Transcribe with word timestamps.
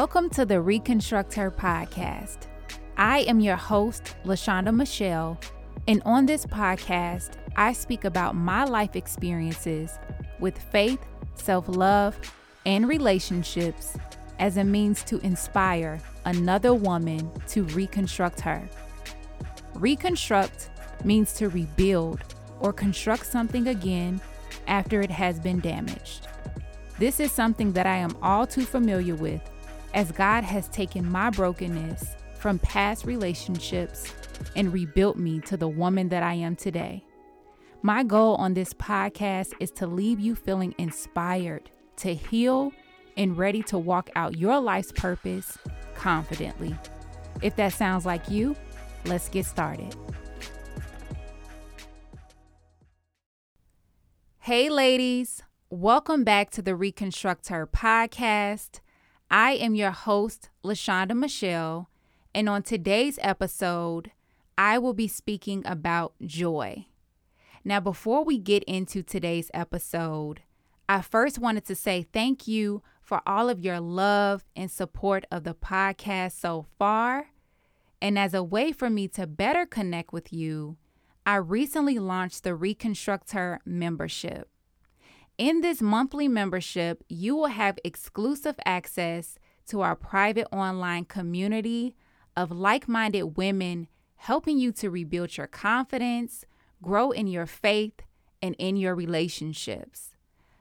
Welcome 0.00 0.30
to 0.30 0.46
the 0.46 0.60
Reconstruct 0.60 1.34
Her 1.34 1.50
podcast. 1.50 2.46
I 2.96 3.22
am 3.22 3.40
your 3.40 3.56
host, 3.56 4.14
LaShonda 4.24 4.72
Michelle, 4.72 5.40
and 5.88 6.00
on 6.04 6.24
this 6.24 6.46
podcast, 6.46 7.30
I 7.56 7.72
speak 7.72 8.04
about 8.04 8.36
my 8.36 8.62
life 8.62 8.94
experiences 8.94 9.98
with 10.38 10.56
faith, 10.56 11.04
self 11.34 11.66
love, 11.66 12.16
and 12.64 12.86
relationships 12.86 13.96
as 14.38 14.56
a 14.56 14.62
means 14.62 15.02
to 15.02 15.18
inspire 15.26 16.00
another 16.26 16.74
woman 16.74 17.28
to 17.48 17.64
reconstruct 17.64 18.38
her. 18.38 18.62
Reconstruct 19.74 20.70
means 21.02 21.32
to 21.32 21.48
rebuild 21.48 22.20
or 22.60 22.72
construct 22.72 23.26
something 23.26 23.66
again 23.66 24.20
after 24.68 25.00
it 25.00 25.10
has 25.10 25.40
been 25.40 25.58
damaged. 25.58 26.28
This 27.00 27.18
is 27.18 27.32
something 27.32 27.72
that 27.72 27.86
I 27.86 27.96
am 27.96 28.16
all 28.22 28.46
too 28.46 28.64
familiar 28.64 29.16
with 29.16 29.42
as 29.94 30.12
God 30.12 30.44
has 30.44 30.68
taken 30.68 31.10
my 31.10 31.30
brokenness 31.30 32.16
from 32.38 32.58
past 32.58 33.04
relationships 33.04 34.12
and 34.54 34.72
rebuilt 34.72 35.16
me 35.16 35.40
to 35.40 35.56
the 35.56 35.68
woman 35.68 36.08
that 36.10 36.22
I 36.22 36.34
am 36.34 36.56
today. 36.56 37.04
My 37.82 38.02
goal 38.02 38.34
on 38.36 38.54
this 38.54 38.72
podcast 38.74 39.52
is 39.60 39.70
to 39.72 39.86
leave 39.86 40.20
you 40.20 40.34
feeling 40.34 40.74
inspired 40.78 41.70
to 41.96 42.14
heal 42.14 42.72
and 43.16 43.36
ready 43.36 43.62
to 43.64 43.78
walk 43.78 44.10
out 44.14 44.36
your 44.36 44.60
life's 44.60 44.92
purpose 44.92 45.58
confidently. 45.94 46.76
If 47.42 47.56
that 47.56 47.72
sounds 47.72 48.06
like 48.06 48.28
you, 48.28 48.56
let's 49.04 49.28
get 49.28 49.46
started. 49.46 49.94
Hey, 54.38 54.70
ladies, 54.70 55.42
welcome 55.70 56.24
back 56.24 56.50
to 56.52 56.62
the 56.62 56.74
Reconstruct 56.74 57.48
Her 57.48 57.66
podcast. 57.66 58.80
I 59.30 59.52
am 59.52 59.74
your 59.74 59.90
host, 59.90 60.48
LaShonda 60.64 61.14
Michelle, 61.14 61.90
and 62.34 62.48
on 62.48 62.62
today's 62.62 63.18
episode, 63.20 64.10
I 64.56 64.78
will 64.78 64.94
be 64.94 65.06
speaking 65.06 65.62
about 65.66 66.14
joy. 66.24 66.86
Now, 67.62 67.80
before 67.80 68.24
we 68.24 68.38
get 68.38 68.64
into 68.64 69.02
today's 69.02 69.50
episode, 69.52 70.40
I 70.88 71.02
first 71.02 71.38
wanted 71.38 71.66
to 71.66 71.74
say 71.74 72.06
thank 72.10 72.48
you 72.48 72.82
for 73.02 73.20
all 73.26 73.50
of 73.50 73.60
your 73.60 73.80
love 73.80 74.46
and 74.56 74.70
support 74.70 75.26
of 75.30 75.44
the 75.44 75.54
podcast 75.54 76.32
so 76.32 76.64
far. 76.78 77.26
And 78.00 78.18
as 78.18 78.32
a 78.32 78.42
way 78.42 78.72
for 78.72 78.88
me 78.88 79.08
to 79.08 79.26
better 79.26 79.66
connect 79.66 80.10
with 80.10 80.32
you, 80.32 80.78
I 81.26 81.36
recently 81.36 81.98
launched 81.98 82.44
the 82.44 82.54
Reconstruct 82.54 83.32
Her 83.32 83.60
membership. 83.66 84.48
In 85.38 85.60
this 85.60 85.80
monthly 85.80 86.26
membership, 86.26 87.04
you 87.08 87.36
will 87.36 87.46
have 87.46 87.78
exclusive 87.84 88.56
access 88.66 89.38
to 89.68 89.82
our 89.82 89.94
private 89.94 90.48
online 90.50 91.04
community 91.04 91.94
of 92.36 92.50
like 92.50 92.88
minded 92.88 93.36
women 93.36 93.86
helping 94.16 94.58
you 94.58 94.72
to 94.72 94.90
rebuild 94.90 95.36
your 95.36 95.46
confidence, 95.46 96.44
grow 96.82 97.12
in 97.12 97.28
your 97.28 97.46
faith, 97.46 98.00
and 98.42 98.56
in 98.58 98.76
your 98.76 98.96
relationships. 98.96 100.10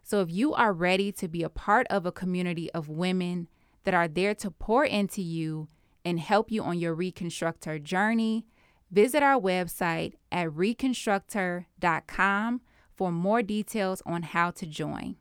So, 0.04 0.22
if 0.22 0.30
you 0.30 0.54
are 0.54 0.74
ready 0.74 1.12
to 1.14 1.28
be 1.28 1.42
a 1.42 1.50
part 1.50 1.88
of 1.90 2.06
a 2.06 2.12
community 2.12 2.72
of 2.72 2.88
women 2.88 3.48
that 3.84 3.96
are 3.96 4.08
there 4.08 4.36
to 4.36 4.52
pour 4.52 4.86
into 4.86 5.24
you 5.24 5.70
and 6.06 6.20
help 6.20 6.52
you 6.52 6.62
on 6.62 6.78
your 6.78 6.94
Reconstruct 6.94 7.66
Her 7.66 7.80
journey, 7.80 8.46
visit 8.92 9.24
our 9.24 9.42
website 9.42 10.14
at 10.32 10.50
reconstructher.com 10.50 12.62
for 12.98 13.12
more 13.12 13.44
details 13.44 14.02
on 14.06 14.24
how 14.24 14.52
to 14.52 14.66
join. 14.66 15.16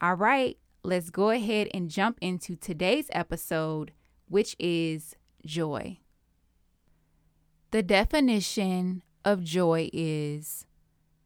All 0.00 0.14
right, 0.14 0.56
let's 0.82 1.10
go 1.10 1.30
ahead 1.30 1.68
and 1.74 1.90
jump 1.90 2.16
into 2.22 2.56
today's 2.56 3.08
episode, 3.10 3.92
which 4.28 4.56
is 4.58 5.16
joy. 5.44 5.98
The 7.72 7.82
definition 7.82 9.02
of 9.24 9.42
joy 9.42 9.90
is 9.92 10.66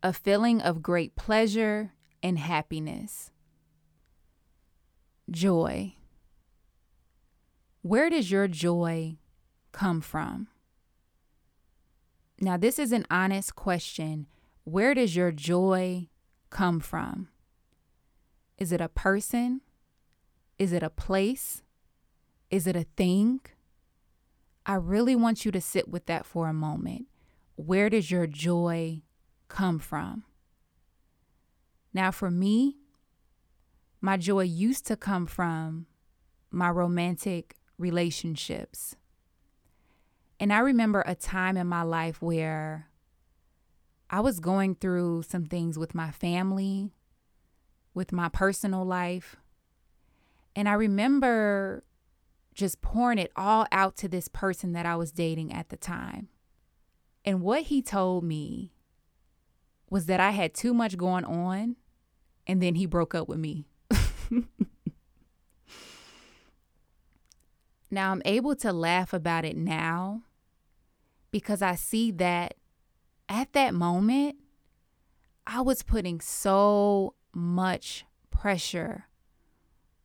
a 0.03 0.13
feeling 0.13 0.61
of 0.61 0.83
great 0.83 1.17
pleasure 1.17 1.93
and 2.23 2.39
happiness. 2.39 3.31
Joy. 5.31 5.95
Where 7.83 8.09
does 8.09 8.31
your 8.31 8.49
joy 8.49 9.17
come 9.73 10.01
from? 10.01 10.49
Now, 12.41 12.57
this 12.57 12.79
is 12.79 12.93
an 12.93 13.07
honest 13.11 13.55
question 13.55 14.27
where 14.65 14.95
does 14.95 15.15
your 15.15 15.31
joy 15.31 16.09
come 16.51 16.81
from? 16.81 17.29
Is 18.59 18.73
it 18.73 18.81
a 18.81 18.89
person? 18.89 19.61
Is 20.59 20.73
it 20.73 20.83
a 20.83 20.91
place? 20.91 21.63
Is 22.51 22.67
it 22.67 22.77
a 22.77 22.87
thing? 22.97 23.41
I 24.67 24.75
really 24.75 25.15
want 25.15 25.45
you 25.45 25.53
to 25.53 25.61
sit 25.61 25.89
with 25.89 26.07
that 26.07 26.25
for 26.25 26.49
a 26.49 26.55
moment. 26.55 27.07
Where 27.57 27.91
does 27.91 28.11
your 28.11 28.27
joy 28.27 29.03
come 29.49 29.79
from? 29.79 30.25
Now, 31.93 32.11
for 32.11 32.31
me, 32.31 32.79
my 34.01 34.17
joy 34.17 34.43
used 34.43 34.87
to 34.87 34.97
come 34.97 35.27
from 35.27 35.87
my 36.51 36.71
romantic 36.71 37.57
relationships. 37.79 38.97
And 40.41 40.53
I 40.53 40.59
remember 40.61 41.03
a 41.07 41.15
time 41.15 41.57
in 41.57 41.67
my 41.67 41.83
life 41.83 42.21
where 42.23 42.89
I 44.15 44.21
was 44.21 44.39
going 44.39 44.77
through 44.77 45.25
some 45.29 45.47
things 45.47 45.77
with 45.77 45.93
my 45.93 46.13
family, 46.13 46.93
with 47.95 48.13
my 48.13 48.29
personal 48.29 48.85
life. 48.85 49.35
And 50.55 50.69
I 50.69 50.75
remember 50.75 51.83
just 52.55 52.81
pouring 52.81 53.19
it 53.19 53.33
all 53.35 53.67
out 53.73 53.97
to 53.97 54.09
this 54.09 54.29
person 54.29 54.71
that 54.71 54.87
I 54.87 54.95
was 54.95 55.11
dating 55.11 55.53
at 55.53 55.71
the 55.71 55.77
time. 55.77 56.29
And 57.25 57.43
what 57.43 57.63
he 57.65 57.83
told 57.83 58.23
me 58.23 58.73
was 59.91 60.07
that 60.07 60.21
I 60.21 60.31
had 60.31 60.55
too 60.55 60.73
much 60.73 60.97
going 60.97 61.25
on, 61.25 61.75
and 62.47 62.63
then 62.63 62.77
he 62.77 62.87
broke 62.87 63.17
up 63.17 63.29
with 63.29 63.41
me. 63.41 63.67
now 67.91 68.13
I'm 68.13 68.23
able 68.25 68.55
to 68.55 68.73
laugh 68.73 69.13
about 69.13 69.45
it 69.45 69.57
now 69.57 70.23
because 71.33 71.63
I 71.63 71.75
see 71.75 72.13
that 72.13 72.55
at 73.29 73.53
that 73.53 73.75
moment, 73.75 74.37
I 75.47 75.61
was 75.61 75.83
putting 75.83 76.21
so 76.21 77.15
much 77.35 78.05
pressure 78.31 79.07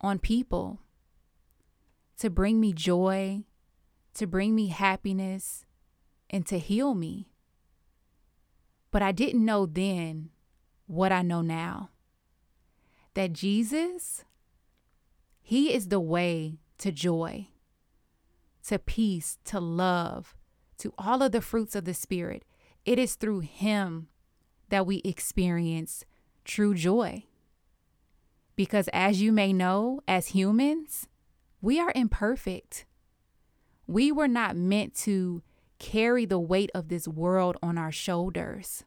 on 0.00 0.18
people 0.18 0.80
to 2.18 2.30
bring 2.30 2.60
me 2.60 2.72
joy, 2.72 3.42
to 4.14 4.26
bring 4.26 4.54
me 4.54 4.68
happiness, 4.68 5.64
and 6.28 6.46
to 6.46 6.58
heal 6.58 6.94
me. 6.94 7.28
But 8.90 9.02
I 9.02 9.12
didn't 9.12 9.44
know 9.44 9.66
then 9.66 10.30
what 10.86 11.12
I 11.12 11.22
know 11.22 11.42
now 11.42 11.90
that 13.14 13.32
Jesus, 13.32 14.24
He 15.40 15.72
is 15.72 15.88
the 15.88 16.00
way 16.00 16.58
to 16.78 16.92
joy, 16.92 17.48
to 18.66 18.78
peace, 18.78 19.38
to 19.44 19.60
love, 19.60 20.34
to 20.78 20.92
all 20.98 21.22
of 21.22 21.32
the 21.32 21.40
fruits 21.40 21.74
of 21.74 21.84
the 21.84 21.94
Spirit. 21.94 22.44
It 22.84 22.98
is 22.98 23.14
through 23.14 23.40
Him 23.40 24.08
that 24.68 24.86
we 24.86 24.96
experience 25.04 26.04
true 26.44 26.74
joy. 26.74 27.24
Because 28.56 28.88
as 28.92 29.20
you 29.20 29.32
may 29.32 29.52
know, 29.52 30.00
as 30.06 30.28
humans, 30.28 31.08
we 31.60 31.78
are 31.78 31.92
imperfect. 31.94 32.86
We 33.86 34.12
were 34.12 34.28
not 34.28 34.56
meant 34.56 34.94
to 34.96 35.42
carry 35.78 36.24
the 36.26 36.38
weight 36.38 36.70
of 36.74 36.88
this 36.88 37.08
world 37.08 37.56
on 37.62 37.78
our 37.78 37.92
shoulders. 37.92 38.84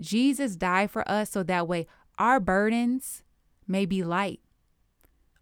Jesus 0.00 0.56
died 0.56 0.90
for 0.90 1.08
us 1.08 1.30
so 1.30 1.42
that 1.42 1.68
way 1.68 1.86
our 2.18 2.40
burdens 2.40 3.22
may 3.66 3.86
be 3.86 4.02
light. 4.02 4.40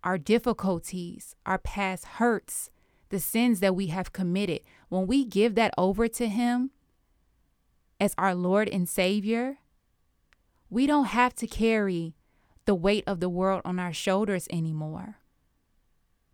Our 0.02 0.18
difficulties, 0.18 1.34
our 1.46 1.58
past 1.58 2.04
hurts, 2.04 2.70
the 3.08 3.20
sins 3.20 3.60
that 3.60 3.74
we 3.74 3.86
have 3.88 4.12
committed, 4.12 4.60
when 4.88 5.06
we 5.06 5.24
give 5.24 5.54
that 5.54 5.72
over 5.78 6.08
to 6.08 6.28
Him, 6.28 6.70
as 8.04 8.14
our 8.18 8.34
Lord 8.34 8.68
and 8.68 8.86
Savior, 8.86 9.56
we 10.68 10.86
don't 10.86 11.06
have 11.06 11.34
to 11.36 11.46
carry 11.46 12.14
the 12.66 12.74
weight 12.74 13.02
of 13.06 13.18
the 13.18 13.30
world 13.30 13.62
on 13.64 13.78
our 13.78 13.94
shoulders 13.94 14.46
anymore. 14.50 15.16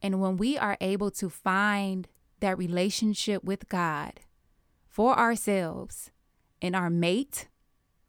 And 0.03 0.21
when 0.21 0.37
we 0.37 0.59
are 0.59 0.77
able 0.81 1.13
to 1.13 1.31
find 1.31 2.09
that 2.41 2.59
relationship 2.59 3.45
with 3.45 3.69
God 3.69 4.15
for 4.89 5.17
ourselves, 5.17 6.11
and 6.61 6.75
our 6.75 6.91
mate 6.91 7.47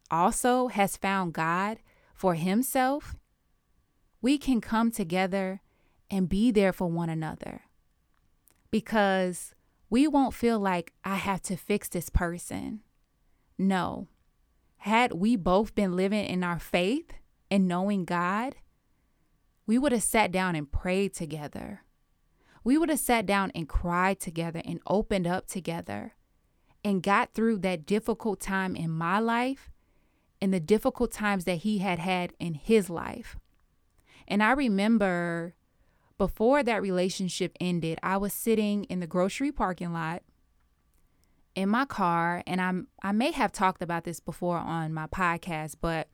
also 0.09 0.67
has 0.69 0.97
found 0.97 1.33
God 1.33 1.77
for 2.15 2.33
himself, 2.33 3.15
we 4.23 4.39
can 4.39 4.59
come 4.59 4.89
together 4.89 5.61
and 6.09 6.27
be 6.27 6.49
there 6.49 6.73
for 6.73 6.87
one 6.87 7.11
another. 7.11 7.61
Because 8.71 9.53
we 9.87 10.07
won't 10.07 10.33
feel 10.33 10.59
like 10.59 10.93
I 11.03 11.17
have 11.17 11.43
to 11.43 11.55
fix 11.55 11.89
this 11.89 12.09
person. 12.09 12.81
No. 13.61 14.07
Had 14.77 15.13
we 15.13 15.35
both 15.35 15.75
been 15.75 15.95
living 15.95 16.25
in 16.25 16.43
our 16.43 16.57
faith 16.57 17.11
and 17.51 17.67
knowing 17.67 18.05
God, 18.05 18.55
we 19.67 19.77
would 19.77 19.91
have 19.91 20.01
sat 20.01 20.31
down 20.31 20.55
and 20.55 20.71
prayed 20.71 21.13
together. 21.13 21.83
we 22.63 22.77
would 22.77 22.89
have 22.89 22.99
sat 22.99 23.25
down 23.25 23.51
and 23.55 23.67
cried 23.67 24.19
together 24.19 24.61
and 24.65 24.79
opened 24.85 25.27
up 25.27 25.47
together 25.47 26.13
and 26.83 27.03
got 27.03 27.33
through 27.33 27.57
that 27.59 27.85
difficult 27.85 28.39
time 28.39 28.75
in 28.75 28.89
my 28.89 29.19
life 29.19 29.71
and 30.41 30.53
the 30.53 30.59
difficult 30.59 31.11
times 31.11 31.45
that 31.45 31.57
he 31.57 31.79
had 31.79 31.99
had 31.99 32.33
in 32.39 32.53
his 32.53 32.89
life. 32.89 33.37
And 34.27 34.41
I 34.41 34.51
remember 34.51 35.55
before 36.17 36.63
that 36.63 36.81
relationship 36.81 37.55
ended, 37.59 37.99
I 38.03 38.17
was 38.17 38.33
sitting 38.33 38.83
in 38.85 38.99
the 38.99 39.07
grocery 39.07 39.51
parking 39.51 39.93
lot 39.93 40.23
in 41.55 41.69
my 41.69 41.85
car 41.85 42.43
and 42.47 42.61
I'm 42.61 42.87
I 43.03 43.11
may 43.11 43.31
have 43.31 43.51
talked 43.51 43.81
about 43.81 44.03
this 44.03 44.19
before 44.19 44.57
on 44.57 44.93
my 44.93 45.07
podcast, 45.07 45.75
but 45.81 46.07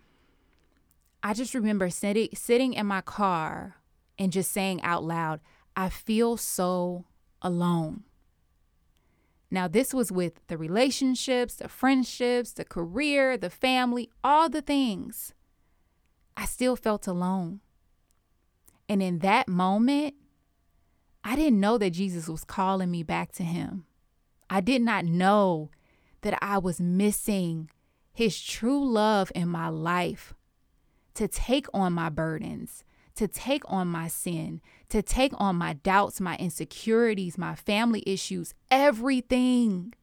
I 1.23 1.33
just 1.33 1.53
remember 1.53 1.89
sitting 1.89 2.29
sitting 2.33 2.73
in 2.73 2.85
my 2.85 3.01
car 3.01 3.75
and 4.17 4.31
just 4.31 4.51
saying 4.51 4.81
out 4.81 5.03
loud, 5.03 5.39
I 5.75 5.89
feel 5.89 6.37
so 6.37 7.05
alone. 7.41 8.03
Now, 9.49 9.67
this 9.67 9.93
was 9.93 10.11
with 10.11 10.45
the 10.47 10.57
relationships, 10.57 11.55
the 11.55 11.69
friendships, 11.69 12.51
the 12.51 12.65
career, 12.65 13.37
the 13.37 13.49
family, 13.49 14.09
all 14.23 14.49
the 14.49 14.61
things. 14.61 15.33
I 16.35 16.45
still 16.45 16.75
felt 16.75 17.07
alone. 17.07 17.61
And 18.89 19.01
in 19.01 19.19
that 19.19 19.47
moment, 19.47 20.15
I 21.23 21.35
didn't 21.35 21.59
know 21.59 21.77
that 21.77 21.91
Jesus 21.91 22.27
was 22.27 22.43
calling 22.43 22.91
me 22.91 23.03
back 23.03 23.31
to 23.33 23.43
Him. 23.43 23.85
I 24.49 24.61
did 24.61 24.81
not 24.81 25.05
know 25.05 25.69
that 26.21 26.37
I 26.41 26.57
was 26.57 26.79
missing 26.79 27.69
His 28.13 28.41
true 28.41 28.85
love 28.85 29.31
in 29.35 29.49
my 29.49 29.69
life 29.69 30.33
to 31.15 31.27
take 31.27 31.65
on 31.73 31.93
my 31.93 32.09
burdens, 32.09 32.83
to 33.15 33.27
take 33.27 33.63
on 33.67 33.87
my 33.87 34.07
sin, 34.07 34.61
to 34.89 35.01
take 35.01 35.33
on 35.37 35.55
my 35.55 35.73
doubts, 35.73 36.21
my 36.21 36.35
insecurities, 36.37 37.37
my 37.37 37.55
family 37.55 38.03
issues, 38.05 38.53
everything. 38.69 39.93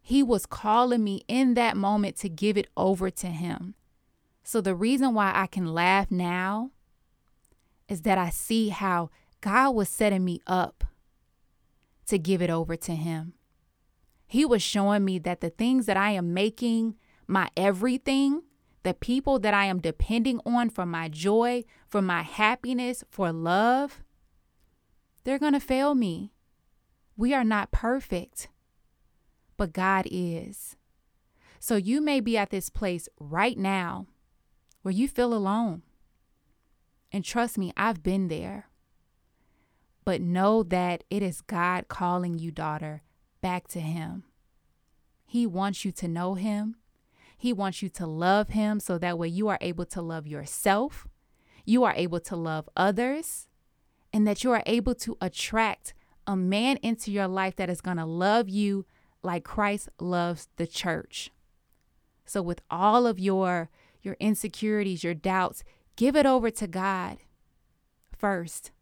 He 0.00 0.22
was 0.22 0.46
calling 0.46 1.04
me 1.04 1.22
in 1.28 1.54
that 1.54 1.76
moment 1.76 2.16
to 2.18 2.28
give 2.28 2.56
it 2.56 2.68
over 2.76 3.10
to 3.10 3.26
Him. 3.26 3.74
So, 4.44 4.60
the 4.60 4.74
reason 4.74 5.14
why 5.14 5.32
I 5.34 5.46
can 5.46 5.72
laugh 5.72 6.10
now 6.10 6.70
is 7.88 8.02
that 8.02 8.18
I 8.18 8.30
see 8.30 8.70
how 8.70 9.10
God 9.40 9.70
was 9.70 9.88
setting 9.88 10.24
me 10.24 10.40
up 10.46 10.84
to 12.06 12.18
give 12.18 12.42
it 12.42 12.50
over 12.50 12.76
to 12.76 12.94
Him. 12.94 13.34
He 14.32 14.46
was 14.46 14.62
showing 14.62 15.04
me 15.04 15.18
that 15.18 15.42
the 15.42 15.50
things 15.50 15.84
that 15.84 15.98
I 15.98 16.12
am 16.12 16.32
making 16.32 16.94
my 17.26 17.50
everything, 17.54 18.40
the 18.82 18.94
people 18.94 19.38
that 19.38 19.52
I 19.52 19.66
am 19.66 19.78
depending 19.78 20.40
on 20.46 20.70
for 20.70 20.86
my 20.86 21.10
joy, 21.10 21.64
for 21.86 22.00
my 22.00 22.22
happiness, 22.22 23.04
for 23.10 23.30
love, 23.30 24.02
they're 25.24 25.38
going 25.38 25.52
to 25.52 25.60
fail 25.60 25.94
me. 25.94 26.32
We 27.14 27.34
are 27.34 27.44
not 27.44 27.72
perfect, 27.72 28.48
but 29.58 29.74
God 29.74 30.08
is. 30.10 30.76
So 31.60 31.76
you 31.76 32.00
may 32.00 32.18
be 32.18 32.38
at 32.38 32.48
this 32.48 32.70
place 32.70 33.10
right 33.20 33.58
now 33.58 34.06
where 34.80 34.94
you 34.94 35.08
feel 35.08 35.34
alone. 35.34 35.82
And 37.12 37.22
trust 37.22 37.58
me, 37.58 37.70
I've 37.76 38.02
been 38.02 38.28
there. 38.28 38.70
But 40.06 40.22
know 40.22 40.62
that 40.62 41.04
it 41.10 41.22
is 41.22 41.42
God 41.42 41.88
calling 41.88 42.38
you, 42.38 42.50
daughter, 42.50 43.02
back 43.42 43.68
to 43.68 43.80
Him. 43.80 44.24
He 45.26 45.46
wants 45.46 45.84
you 45.84 45.92
to 45.92 46.08
know 46.08 46.34
Him. 46.34 46.76
He 47.36 47.52
wants 47.52 47.82
you 47.82 47.88
to 47.90 48.06
love 48.06 48.50
Him 48.50 48.80
so 48.80 48.96
that 48.98 49.18
way 49.18 49.28
you 49.28 49.48
are 49.48 49.58
able 49.60 49.84
to 49.86 50.00
love 50.00 50.26
yourself, 50.26 51.06
you 51.64 51.84
are 51.84 51.94
able 51.94 52.20
to 52.20 52.36
love 52.36 52.68
others, 52.76 53.46
and 54.12 54.26
that 54.26 54.42
you 54.42 54.52
are 54.52 54.62
able 54.66 54.94
to 54.94 55.16
attract 55.20 55.94
a 56.26 56.36
man 56.36 56.76
into 56.78 57.10
your 57.10 57.28
life 57.28 57.56
that 57.56 57.68
is 57.68 57.80
going 57.80 57.96
to 57.96 58.06
love 58.06 58.48
you 58.48 58.86
like 59.22 59.44
Christ 59.44 59.88
loves 60.00 60.48
the 60.56 60.66
church. 60.66 61.30
So 62.24 62.42
with 62.42 62.60
all 62.70 63.06
of 63.06 63.18
your 63.18 63.70
your 64.02 64.16
insecurities, 64.18 65.04
your 65.04 65.14
doubts, 65.14 65.62
give 65.94 66.16
it 66.16 66.26
over 66.26 66.50
to 66.50 66.66
God 66.66 67.18
first. 68.16 68.72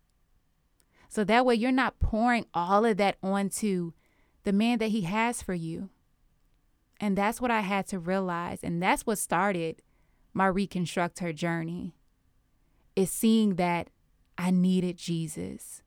So 1.09 1.25
that 1.25 1.45
way 1.45 1.57
you're 1.57 1.73
not 1.73 2.01
pouring 2.01 2.47
all 2.55 2.85
of 2.85 2.97
that 2.97 3.17
onto 3.23 3.93
the 4.45 4.53
man 4.53 4.79
that 4.79 4.89
he 4.89 5.03
has 5.03 5.43
for 5.43 5.55
you. 5.55 5.91
And 7.01 7.17
that's 7.17 7.41
what 7.41 7.51
I 7.51 7.61
had 7.61 7.87
to 7.89 7.99
realize. 7.99 8.61
And 8.63 8.83
that's 8.83 9.07
what 9.07 9.19
started 9.19 9.83
my 10.33 10.47
reconstruct 10.47 11.19
her 11.21 11.33
journey 11.33 11.95
is 12.95 13.11
seeing 13.11 13.57
that 13.57 13.89
I 14.37 14.51
needed 14.51 14.97
Jesus. 14.97 15.83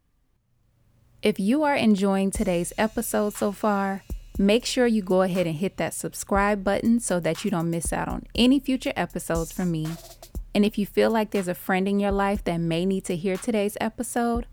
If 1.21 1.39
you 1.39 1.63
are 1.63 1.75
enjoying 1.75 2.31
today's 2.31 2.73
episode 2.77 3.33
so 3.33 3.51
far, 3.51 4.03
make 4.38 4.65
sure 4.65 4.88
you 4.88 5.01
go 5.01 5.21
ahead 5.21 5.47
and 5.47 5.56
hit 5.56 5.77
that 5.77 5.94
subscribe 5.94 6.63
button 6.63 6.99
so 6.99 7.19
that 7.19 7.45
you 7.45 7.51
don't 7.51 7.69
miss 7.69 7.94
out 7.94 8.09
on 8.09 8.23
any 8.35 8.59
future 8.59 8.94
episodes 8.95 9.51
from 9.51 9.71
me. 9.71 9.88
And 10.53 10.65
if 10.65 10.77
you 10.77 10.85
feel 10.85 11.09
like 11.09 11.31
there's 11.31 11.47
a 11.47 11.56
friend 11.56 11.88
in 11.88 11.99
your 11.99 12.11
life 12.11 12.44
that 12.44 12.57
may 12.57 12.85
need 12.85 13.06
to 13.06 13.15
hear 13.15 13.38
today's 13.38 13.77
episode, 13.79 14.47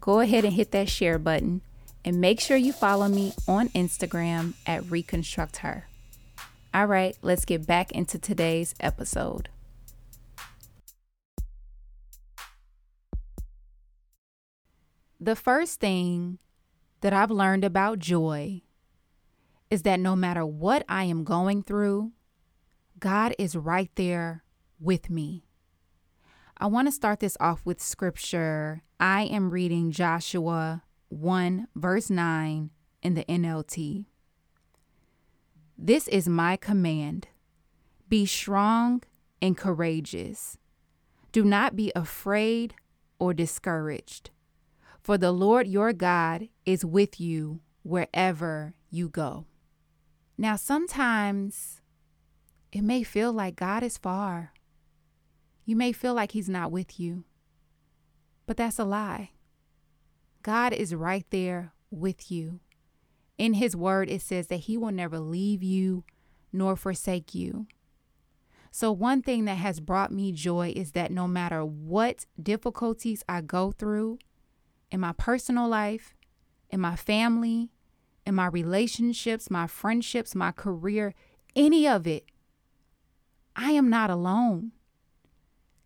go 0.00 0.20
ahead 0.20 0.44
and 0.44 0.54
hit 0.54 0.72
that 0.72 0.88
share 0.88 1.18
button 1.18 1.62
and 2.06 2.20
make 2.20 2.38
sure 2.38 2.56
you 2.56 2.72
follow 2.72 3.08
me 3.08 3.34
on 3.48 3.68
Instagram 3.70 4.54
at 4.64 4.88
Reconstruct 4.88 5.56
Her. 5.58 5.88
All 6.72 6.86
right, 6.86 7.18
let's 7.20 7.44
get 7.44 7.66
back 7.66 7.90
into 7.90 8.16
today's 8.16 8.76
episode. 8.78 9.48
The 15.18 15.34
first 15.34 15.80
thing 15.80 16.38
that 17.00 17.12
I've 17.12 17.30
learned 17.32 17.64
about 17.64 17.98
joy 17.98 18.62
is 19.68 19.82
that 19.82 19.98
no 19.98 20.14
matter 20.14 20.46
what 20.46 20.84
I 20.88 21.04
am 21.04 21.24
going 21.24 21.64
through, 21.64 22.12
God 23.00 23.34
is 23.36 23.56
right 23.56 23.90
there 23.96 24.44
with 24.78 25.10
me. 25.10 25.42
I 26.56 26.66
want 26.66 26.86
to 26.86 26.92
start 26.92 27.18
this 27.18 27.36
off 27.40 27.62
with 27.64 27.82
scripture. 27.82 28.82
I 29.00 29.22
am 29.22 29.50
reading 29.50 29.90
Joshua 29.90 30.84
1, 31.08 31.68
verse 31.74 32.10
9 32.10 32.70
in 33.02 33.14
the 33.14 33.24
NLT. 33.24 34.06
This 35.78 36.08
is 36.08 36.28
my 36.28 36.56
command 36.56 37.28
be 38.08 38.24
strong 38.24 39.02
and 39.42 39.56
courageous. 39.56 40.58
Do 41.32 41.44
not 41.44 41.74
be 41.74 41.92
afraid 41.94 42.74
or 43.18 43.34
discouraged, 43.34 44.30
for 45.02 45.18
the 45.18 45.32
Lord 45.32 45.66
your 45.66 45.92
God 45.92 46.48
is 46.64 46.84
with 46.84 47.20
you 47.20 47.60
wherever 47.82 48.74
you 48.90 49.08
go. 49.08 49.46
Now, 50.38 50.56
sometimes 50.56 51.80
it 52.72 52.82
may 52.82 53.02
feel 53.02 53.32
like 53.32 53.56
God 53.56 53.82
is 53.82 53.98
far. 53.98 54.52
You 55.64 55.76
may 55.76 55.92
feel 55.92 56.14
like 56.14 56.32
He's 56.32 56.48
not 56.48 56.70
with 56.70 57.00
you, 57.00 57.24
but 58.46 58.56
that's 58.56 58.78
a 58.78 58.84
lie. 58.84 59.30
God 60.46 60.72
is 60.72 60.94
right 60.94 61.26
there 61.30 61.72
with 61.90 62.30
you. 62.30 62.60
In 63.36 63.54
his 63.54 63.74
word, 63.74 64.08
it 64.08 64.22
says 64.22 64.46
that 64.46 64.60
he 64.60 64.76
will 64.76 64.92
never 64.92 65.18
leave 65.18 65.60
you 65.60 66.04
nor 66.52 66.76
forsake 66.76 67.34
you. 67.34 67.66
So, 68.70 68.92
one 68.92 69.22
thing 69.22 69.44
that 69.46 69.56
has 69.56 69.80
brought 69.80 70.12
me 70.12 70.30
joy 70.30 70.72
is 70.76 70.92
that 70.92 71.10
no 71.10 71.26
matter 71.26 71.64
what 71.64 72.26
difficulties 72.40 73.24
I 73.28 73.40
go 73.40 73.72
through 73.72 74.20
in 74.88 75.00
my 75.00 75.10
personal 75.14 75.66
life, 75.66 76.14
in 76.70 76.78
my 76.78 76.94
family, 76.94 77.72
in 78.24 78.36
my 78.36 78.46
relationships, 78.46 79.50
my 79.50 79.66
friendships, 79.66 80.36
my 80.36 80.52
career, 80.52 81.12
any 81.56 81.88
of 81.88 82.06
it, 82.06 82.24
I 83.56 83.72
am 83.72 83.90
not 83.90 84.10
alone. 84.10 84.70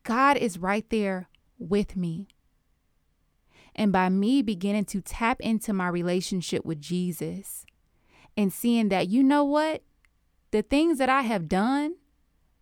God 0.03 0.37
is 0.37 0.59
right 0.59 0.85
there 0.91 1.31
with 1.59 1.97
me. 1.97 2.29
And 3.81 3.93
by 3.93 4.11
me 4.11 4.43
beginning 4.43 4.85
to 4.87 5.01
tap 5.01 5.41
into 5.41 5.73
my 5.73 5.89
relationship 5.89 6.67
with 6.67 6.83
Jesus 6.83 7.65
and 8.37 8.53
seeing 8.53 8.91
that, 8.91 9.09
you 9.09 9.23
know 9.23 9.43
what? 9.43 9.83
The 10.51 10.61
things 10.61 10.99
that 10.99 11.09
I 11.09 11.23
have 11.23 11.49
done, 11.49 11.95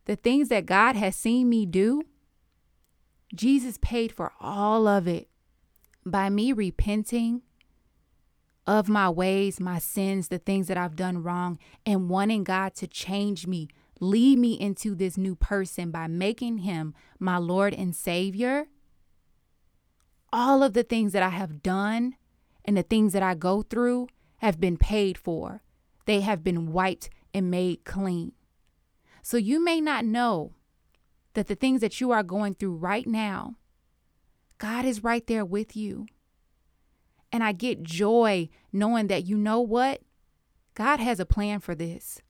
the 0.05 0.15
things 0.15 0.49
that 0.51 0.65
God 0.65 0.95
has 0.95 1.17
seen 1.17 1.49
me 1.49 1.67
do, 1.67 2.03
Jesus 3.35 3.81
paid 3.83 4.13
for 4.13 4.33
all 4.39 4.87
of 4.87 5.09
it. 5.09 5.29
By 6.07 6.29
me 6.29 6.53
repenting 6.53 7.43
of 8.65 8.89
my 8.89 9.11
ways, 9.11 9.59
my 9.59 9.81
sins, 9.81 10.29
the 10.29 10.39
things 10.39 10.69
that 10.69 10.77
I've 10.77 10.95
done 10.95 11.25
wrong, 11.25 11.59
and 11.85 12.09
wanting 12.09 12.45
God 12.45 12.77
to 12.77 12.87
change 12.87 13.45
me, 13.45 13.67
lead 13.99 14.39
me 14.39 14.53
into 14.53 14.95
this 14.95 15.19
new 15.19 15.35
person 15.35 15.91
by 15.91 16.07
making 16.07 16.59
him 16.59 16.95
my 17.19 17.39
Lord 17.39 17.75
and 17.75 17.97
Savior 17.97 18.69
all 20.33 20.63
of 20.63 20.75
the 20.75 20.83
things 20.83 21.13
that 21.13 21.23
I 21.23 21.31
have 21.31 21.63
done 21.63 22.17
and 22.65 22.77
the 22.77 22.83
things 22.83 23.13
that 23.13 23.23
I 23.23 23.35
go 23.35 23.63
through 23.63 24.09
have 24.39 24.61
been 24.61 24.77
paid 24.77 25.17
for. 25.19 25.63
They 26.07 26.21
have 26.21 26.45
been 26.45 26.73
wiped 26.73 27.11
and 27.35 27.51
made 27.51 27.85
clean. 27.85 28.33
So 29.23 29.37
you 29.37 29.63
may 29.63 29.81
not 29.81 30.05
know 30.05 30.53
that 31.35 31.47
the 31.47 31.55
things 31.55 31.81
that 31.81 32.01
you 32.01 32.11
are 32.11 32.23
going 32.23 32.55
through 32.55 32.77
right 32.77 33.07
now, 33.07 33.57
God 34.59 34.85
is 34.85 35.05
right 35.05 35.27
there 35.27 35.45
with 35.45 35.77
you. 35.77 36.07
And 37.31 37.45
I 37.45 37.53
get 37.53 37.83
joy 37.83 38.49
knowing 38.73 39.09
that 39.09 39.27
you 39.27 39.37
know 39.37 39.61
what? 39.61 40.01
God 40.75 41.01
has 41.01 41.21
a 41.21 41.27
plan 41.27 41.61
for 41.61 41.75
this. 41.75 42.21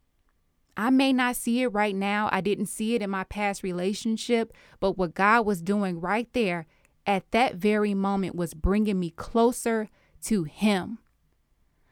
I 0.77 0.91
may 0.91 1.13
not 1.13 1.37
see 1.37 1.63
it 1.63 1.69
right 1.69 1.95
now. 1.95 2.29
I 2.33 2.41
didn't 2.41 2.67
see 2.67 2.95
it 2.95 3.03
in 3.03 3.11
my 3.11 3.25
past 3.25 3.63
relationship, 3.63 4.53
but 4.81 4.97
what 4.97 5.15
God 5.15 5.45
was 5.45 5.61
doing 5.61 6.01
right 6.01 6.29
there 6.33 6.67
at 7.09 7.31
that 7.33 7.55
very 7.55 7.95
moment 7.95 8.37
was 8.37 8.53
bringing 8.53 9.01
me 9.01 9.11
closer 9.11 9.89
to 10.23 10.45
Him. 10.45 10.99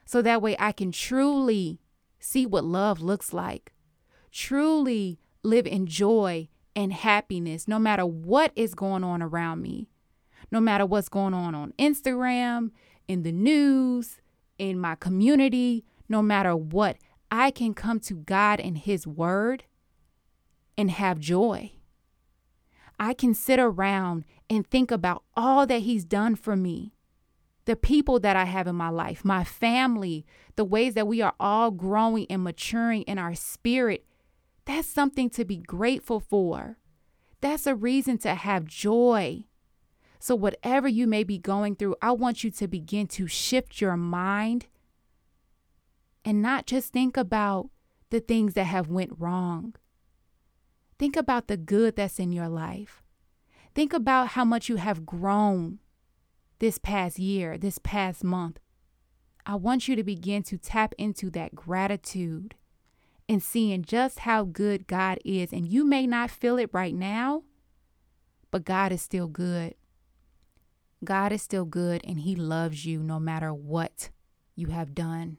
So 0.05 0.21
that 0.23 0.43
way 0.43 0.55
I 0.59 0.71
can 0.71 0.93
truly 0.93 1.81
see 2.21 2.45
what 2.45 2.65
love 2.65 3.01
looks 3.01 3.33
like, 3.33 3.73
truly 4.31 5.19
live 5.43 5.67
in 5.67 5.87
joy 5.87 6.49
and 6.77 6.93
happiness 6.93 7.67
no 7.67 7.79
matter 7.79 8.05
what 8.05 8.53
is 8.55 8.75
going 8.75 9.03
on 9.03 9.23
around 9.23 9.63
me, 9.63 9.89
no 10.53 10.61
matter 10.61 10.85
what's 10.85 11.09
going 11.09 11.33
on 11.33 11.55
on 11.55 11.73
Instagram, 11.79 12.71
in 13.09 13.23
the 13.23 13.33
news, 13.33 14.21
in 14.59 14.79
my 14.79 14.97
community, 14.97 15.85
no 16.09 16.21
matter 16.21 16.55
what. 16.55 16.99
I 17.31 17.51
can 17.51 17.73
come 17.73 18.01
to 18.01 18.15
God 18.15 18.61
and 18.61 18.77
His 18.77 19.07
Word 19.07 19.65
and 20.77 20.91
have 20.91 21.19
joy. 21.19 21.73
I 22.99 23.15
can 23.15 23.35
sit 23.35 23.59
around 23.59 24.25
and 24.49 24.67
think 24.67 24.91
about 24.91 25.23
all 25.37 25.67
that 25.67 25.83
He's 25.83 26.05
done 26.05 26.37
for 26.37 26.57
me, 26.57 26.95
the 27.65 27.77
people 27.77 28.21
that 28.21 28.37
I 28.37 28.45
have 28.45 28.67
in 28.67 28.77
my 28.77 28.89
life, 28.89 29.25
my 29.25 29.45
family, 29.45 30.25
the 30.57 30.65
ways 30.65 30.95
that 30.95 31.07
we 31.07 31.21
are 31.21 31.35
all 31.39 31.71
growing 31.71 32.27
and 32.31 32.43
maturing 32.43 33.03
in 33.03 33.19
our 33.19 33.35
spirit. 33.35 34.07
That's 34.65 34.89
something 34.89 35.31
to 35.31 35.45
be 35.45 35.59
grateful 35.59 36.21
for. 36.21 36.79
That's 37.41 37.67
a 37.67 37.75
reason 37.75 38.19
to 38.19 38.35
have 38.35 38.65
joy. 38.65 39.45
So, 40.19 40.35
whatever 40.35 40.89
you 40.89 41.07
may 41.07 41.23
be 41.23 41.39
going 41.39 41.77
through, 41.77 41.97
I 42.01 42.13
want 42.13 42.43
you 42.43 42.51
to 42.53 42.67
begin 42.67 43.07
to 43.09 43.27
shift 43.27 43.81
your 43.81 43.97
mind 43.97 44.67
and 46.25 46.43
not 46.43 46.67
just 46.67 46.93
think 46.93 47.17
about 47.17 47.71
the 48.11 48.21
things 48.21 48.55
that 48.55 48.65
have 48.65 48.89
went 48.89 49.13
wrong. 49.19 49.75
Think 50.99 51.17
about 51.17 51.49
the 51.49 51.57
good 51.57 51.97
that's 51.97 52.19
in 52.19 52.33
your 52.33 52.49
life. 52.49 53.03
Think 53.75 53.93
about 53.93 54.29
how 54.29 54.45
much 54.45 54.69
you 54.69 54.77
have 54.77 55.05
grown 55.05 55.79
this 56.59 56.79
past 56.79 57.19
year, 57.19 57.59
this 57.59 57.79
past 57.79 58.25
month. 58.25 58.59
I 59.45 59.57
want 59.57 59.87
you 59.87 59.97
to 59.97 60.03
begin 60.03 60.43
to 60.45 60.59
tap 60.59 60.95
into 60.99 61.31
that 61.31 61.55
gratitude 61.55 62.55
and 63.29 63.43
seeing 63.43 63.83
just 63.83 64.21
how 64.21 64.45
good 64.45 64.87
God 64.87 65.19
is. 65.25 65.53
And 65.53 65.69
you 65.69 65.85
may 65.85 66.07
not 66.07 66.31
feel 66.31 66.59
it 66.59 66.71
right 66.73 66.95
now, 66.95 67.43
but 68.51 68.65
God 68.65 68.93
is 68.93 69.03
still 69.03 69.29
good. 69.29 69.75
God 71.05 71.33
is 71.33 71.43
still 71.43 71.67
good 71.67 72.01
and 72.05 72.21
He 72.21 72.35
loves 72.35 72.87
you 72.87 73.03
no 73.03 73.21
matter 73.21 73.53
what 73.53 74.09
you 74.55 74.69
have 74.69 74.95
done 74.95 75.37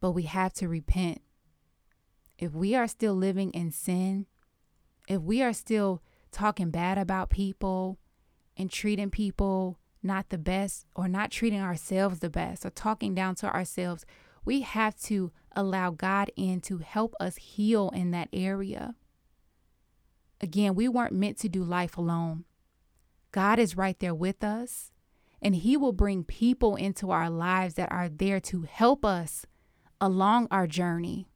but 0.00 0.12
we 0.12 0.24
have 0.24 0.52
to 0.54 0.68
repent. 0.68 1.20
If 2.38 2.52
we 2.52 2.74
are 2.74 2.86
still 2.86 3.14
living 3.14 3.50
in 3.50 3.72
sin, 3.72 4.26
if 5.08 5.20
we 5.20 5.42
are 5.42 5.52
still 5.52 6.02
talking 6.30 6.70
bad 6.70 6.98
about 6.98 7.30
people 7.30 7.98
and 8.56 8.70
treating 8.70 9.10
people 9.10 9.78
not 10.02 10.28
the 10.28 10.38
best 10.38 10.86
or 10.94 11.08
not 11.08 11.30
treating 11.30 11.60
ourselves 11.60 12.20
the 12.20 12.30
best 12.30 12.64
or 12.64 12.70
talking 12.70 13.14
down 13.14 13.34
to 13.36 13.52
ourselves, 13.52 14.06
we 14.44 14.60
have 14.60 14.96
to 15.00 15.32
allow 15.56 15.90
God 15.90 16.30
in 16.36 16.60
to 16.62 16.78
help 16.78 17.14
us 17.18 17.36
heal 17.36 17.90
in 17.90 18.12
that 18.12 18.28
area. 18.32 18.94
Again, 20.40 20.74
we 20.74 20.86
weren't 20.88 21.12
meant 21.12 21.38
to 21.38 21.48
do 21.48 21.64
life 21.64 21.96
alone. 21.96 22.44
God 23.32 23.58
is 23.58 23.76
right 23.76 23.98
there 23.98 24.14
with 24.14 24.44
us, 24.44 24.92
and 25.42 25.56
He 25.56 25.76
will 25.76 25.92
bring 25.92 26.22
people 26.22 26.76
into 26.76 27.10
our 27.10 27.28
lives 27.28 27.74
that 27.74 27.90
are 27.90 28.08
there 28.08 28.38
to 28.40 28.62
help 28.62 29.04
us 29.04 29.44
along 30.00 30.46
our 30.50 30.68
journey. 30.68 31.28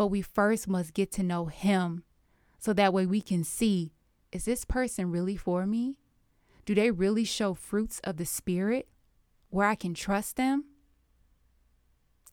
But 0.00 0.06
we 0.06 0.22
first 0.22 0.66
must 0.66 0.94
get 0.94 1.12
to 1.12 1.22
know 1.22 1.44
Him 1.44 2.04
so 2.58 2.72
that 2.72 2.94
way 2.94 3.04
we 3.04 3.20
can 3.20 3.44
see 3.44 3.92
is 4.32 4.46
this 4.46 4.64
person 4.64 5.10
really 5.10 5.36
for 5.36 5.66
me? 5.66 5.98
Do 6.64 6.74
they 6.74 6.90
really 6.90 7.24
show 7.24 7.52
fruits 7.52 8.00
of 8.02 8.16
the 8.16 8.24
Spirit 8.24 8.88
where 9.50 9.66
I 9.66 9.74
can 9.74 9.92
trust 9.92 10.36
them? 10.36 10.64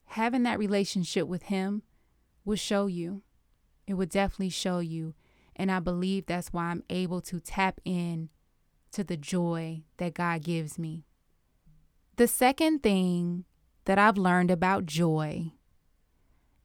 Having 0.06 0.44
that 0.44 0.58
relationship 0.58 1.28
with 1.28 1.42
Him 1.42 1.82
will 2.42 2.56
show 2.56 2.86
you. 2.86 3.20
It 3.86 3.92
would 3.92 4.08
definitely 4.08 4.48
show 4.48 4.78
you. 4.78 5.12
And 5.54 5.70
I 5.70 5.78
believe 5.78 6.24
that's 6.24 6.54
why 6.54 6.70
I'm 6.70 6.84
able 6.88 7.20
to 7.20 7.38
tap 7.38 7.82
in 7.84 8.30
to 8.92 9.04
the 9.04 9.18
joy 9.18 9.82
that 9.98 10.14
God 10.14 10.42
gives 10.42 10.78
me. 10.78 11.04
The 12.16 12.28
second 12.28 12.82
thing 12.82 13.44
that 13.84 13.98
I've 13.98 14.16
learned 14.16 14.50
about 14.50 14.86
joy 14.86 15.52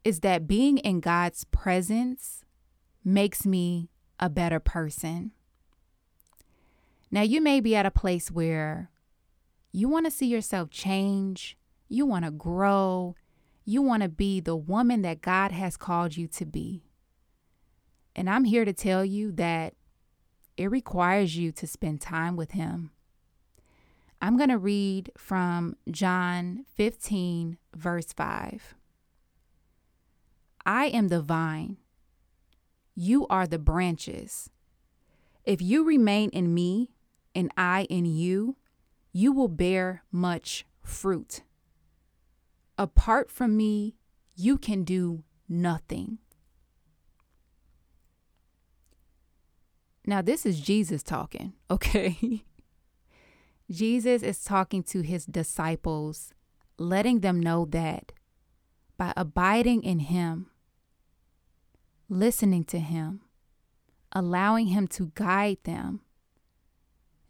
is 0.04 0.20
that 0.20 0.48
being 0.48 0.78
in 0.80 1.00
God's 1.00 1.46
presence 1.46 2.44
makes 3.04 3.46
me 3.46 3.90
a 4.20 4.30
better 4.30 4.60
person. 4.60 5.32
Now, 7.12 7.22
you 7.22 7.42
may 7.42 7.60
be 7.60 7.76
at 7.76 7.86
a 7.86 7.92
place 7.92 8.32
where 8.32 8.90
you 9.72 9.88
want 9.88 10.06
to 10.06 10.12
see 10.12 10.28
yourself 10.28 10.70
change, 10.70 11.58
you 11.88 12.06
want 12.06 12.26
to 12.26 12.32
grow, 12.32 13.16
you 13.66 13.82
want 13.82 14.04
to 14.04 14.10
be 14.10 14.40
the 14.40 14.56
woman 14.56 15.02
that 15.04 15.22
God 15.22 15.52
has 15.52 15.78
called 15.78 16.18
you 16.18 16.28
to 16.30 16.46
be. 16.46 16.84
And 18.16 18.30
I'm 18.30 18.44
here 18.44 18.66
to 18.66 18.74
tell 18.74 19.04
you 19.06 19.32
that 19.34 19.74
it 20.58 20.70
requires 20.70 21.36
you 21.38 21.52
to 21.54 21.68
spend 21.68 22.02
time 22.02 22.36
with 22.36 22.52
Him. 22.52 22.92
I'm 24.22 24.38
going 24.38 24.50
to 24.50 24.58
read 24.58 25.12
from 25.18 25.76
John 25.90 26.66
15, 26.76 27.58
verse 27.76 28.14
5. 28.14 28.76
I 30.66 30.86
am 30.88 31.10
the 31.10 31.22
vine, 31.22 31.78
you 32.96 33.28
are 33.28 33.48
the 33.48 33.60
branches. 33.60 34.50
If 35.44 35.62
you 35.62 35.84
remain 35.84 36.30
in 36.30 36.54
me 36.54 36.92
and 37.36 37.52
I 37.58 37.86
in 37.90 38.06
you, 38.06 38.56
you 39.12 39.34
will 39.34 39.50
bear 39.50 40.04
much 40.12 40.66
fruit. 40.82 41.42
Apart 42.78 43.30
from 43.30 43.58
me, 43.58 43.96
you 44.36 44.58
can 44.58 44.84
do 44.84 45.24
nothing. 45.50 46.20
Now, 50.06 50.22
this 50.22 50.46
is 50.46 50.60
Jesus 50.60 51.04
talking, 51.04 51.54
okay? 51.72 52.44
Jesus 53.70 54.22
is 54.22 54.44
talking 54.44 54.84
to 54.84 55.02
his 55.02 55.26
disciples, 55.26 56.34
letting 56.78 57.20
them 57.22 57.40
know 57.40 57.66
that 57.66 58.12
by 58.98 59.14
abiding 59.16 59.84
in 59.84 60.00
him, 60.00 60.48
listening 62.14 62.64
to 62.66 62.80
him, 62.80 63.22
allowing 64.12 64.68
him 64.68 64.88
to 64.88 65.12
guide 65.16 65.58
them, 65.64 66.02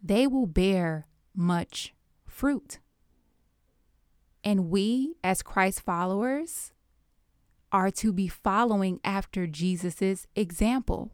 they 0.02 0.26
will 0.26 0.46
bear 0.46 1.06
much 1.34 1.94
fruit. 2.26 2.78
And 4.42 4.68
we, 4.68 5.14
as 5.24 5.42
Christ 5.42 5.80
followers, 5.80 6.72
are 7.72 7.90
to 7.90 8.12
be 8.12 8.28
following 8.28 9.00
after 9.02 9.46
Jesus' 9.46 10.26
example. 10.36 11.12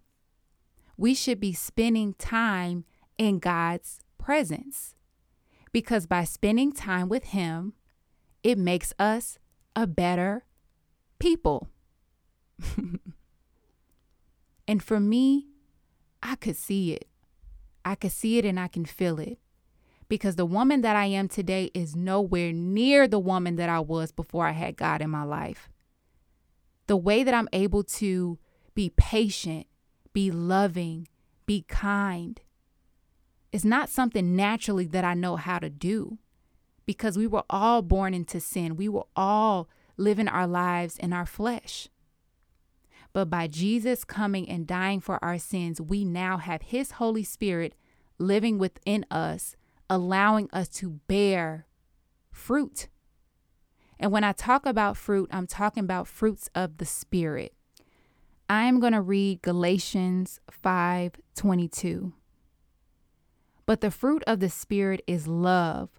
We 0.96 1.14
should 1.14 1.40
be 1.40 1.52
spending 1.52 2.14
time 2.14 2.84
in 3.16 3.38
God's 3.38 4.00
presence 4.18 4.94
because 5.72 6.06
by 6.06 6.24
spending 6.24 6.72
time 6.72 7.08
with 7.08 7.24
Him, 7.24 7.74
it 8.42 8.58
makes 8.58 8.92
us 8.98 9.38
a 9.76 9.86
better 9.86 10.44
people. 11.18 11.68
and 14.70 14.80
for 14.80 15.00
me, 15.00 15.48
I 16.22 16.36
could 16.36 16.56
see 16.56 16.92
it. 16.92 17.08
I 17.84 17.96
could 17.96 18.12
see 18.12 18.38
it 18.38 18.44
and 18.44 18.60
I 18.60 18.68
can 18.68 18.84
feel 18.84 19.18
it. 19.18 19.40
Because 20.08 20.36
the 20.36 20.46
woman 20.46 20.82
that 20.82 20.94
I 20.94 21.06
am 21.06 21.26
today 21.26 21.72
is 21.74 21.96
nowhere 21.96 22.52
near 22.52 23.08
the 23.08 23.18
woman 23.18 23.56
that 23.56 23.68
I 23.68 23.80
was 23.80 24.12
before 24.12 24.46
I 24.46 24.52
had 24.52 24.76
God 24.76 25.02
in 25.02 25.10
my 25.10 25.24
life. 25.24 25.68
The 26.86 26.96
way 26.96 27.24
that 27.24 27.34
I'm 27.34 27.48
able 27.52 27.82
to 27.82 28.38
be 28.72 28.92
patient, 28.96 29.66
be 30.12 30.30
loving, 30.30 31.08
be 31.46 31.62
kind, 31.66 32.40
is 33.50 33.64
not 33.64 33.88
something 33.88 34.36
naturally 34.36 34.86
that 34.86 35.04
I 35.04 35.14
know 35.14 35.34
how 35.34 35.58
to 35.58 35.68
do 35.68 36.18
because 36.86 37.18
we 37.18 37.26
were 37.26 37.42
all 37.50 37.82
born 37.82 38.14
into 38.14 38.38
sin. 38.38 38.76
We 38.76 38.88
were 38.88 39.06
all 39.16 39.68
living 39.96 40.28
our 40.28 40.46
lives 40.46 40.96
in 40.96 41.12
our 41.12 41.26
flesh. 41.26 41.88
But 43.12 43.28
by 43.28 43.48
Jesus 43.48 44.04
coming 44.04 44.48
and 44.48 44.66
dying 44.66 45.00
for 45.00 45.22
our 45.24 45.38
sins, 45.38 45.80
we 45.80 46.04
now 46.04 46.38
have 46.38 46.62
His 46.62 46.92
Holy 46.92 47.24
Spirit 47.24 47.74
living 48.18 48.58
within 48.58 49.04
us, 49.10 49.56
allowing 49.88 50.48
us 50.52 50.68
to 50.68 51.00
bear 51.08 51.66
fruit. 52.30 52.88
And 53.98 54.12
when 54.12 54.24
I 54.24 54.32
talk 54.32 54.64
about 54.64 54.96
fruit, 54.96 55.28
I'm 55.32 55.46
talking 55.46 55.84
about 55.84 56.06
fruits 56.06 56.48
of 56.54 56.78
the 56.78 56.86
Spirit. 56.86 57.54
I'm 58.48 58.80
going 58.80 58.92
to 58.92 59.00
read 59.00 59.42
Galatians 59.42 60.40
5 60.50 61.12
22. 61.36 62.12
But 63.66 63.80
the 63.80 63.90
fruit 63.90 64.24
of 64.26 64.40
the 64.40 64.50
Spirit 64.50 65.02
is 65.06 65.28
love, 65.28 65.90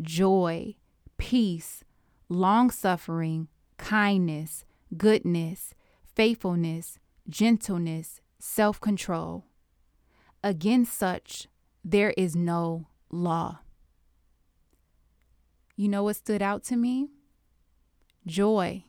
joy, 0.00 0.76
peace, 1.18 1.82
long 2.28 2.70
suffering, 2.70 3.48
kindness, 3.78 4.64
goodness, 4.96 5.74
faithfulness, 6.16 6.98
gentleness, 7.28 8.20
self 8.38 8.80
control. 8.80 9.44
Against 10.42 10.98
such 10.98 11.46
there 11.84 12.14
is 12.16 12.34
no 12.34 12.88
law. 13.10 13.60
You 15.76 15.88
know 15.88 16.04
what 16.04 16.16
stood 16.16 16.42
out 16.42 16.64
to 16.64 16.76
me? 16.76 17.10
Joy 18.26 18.84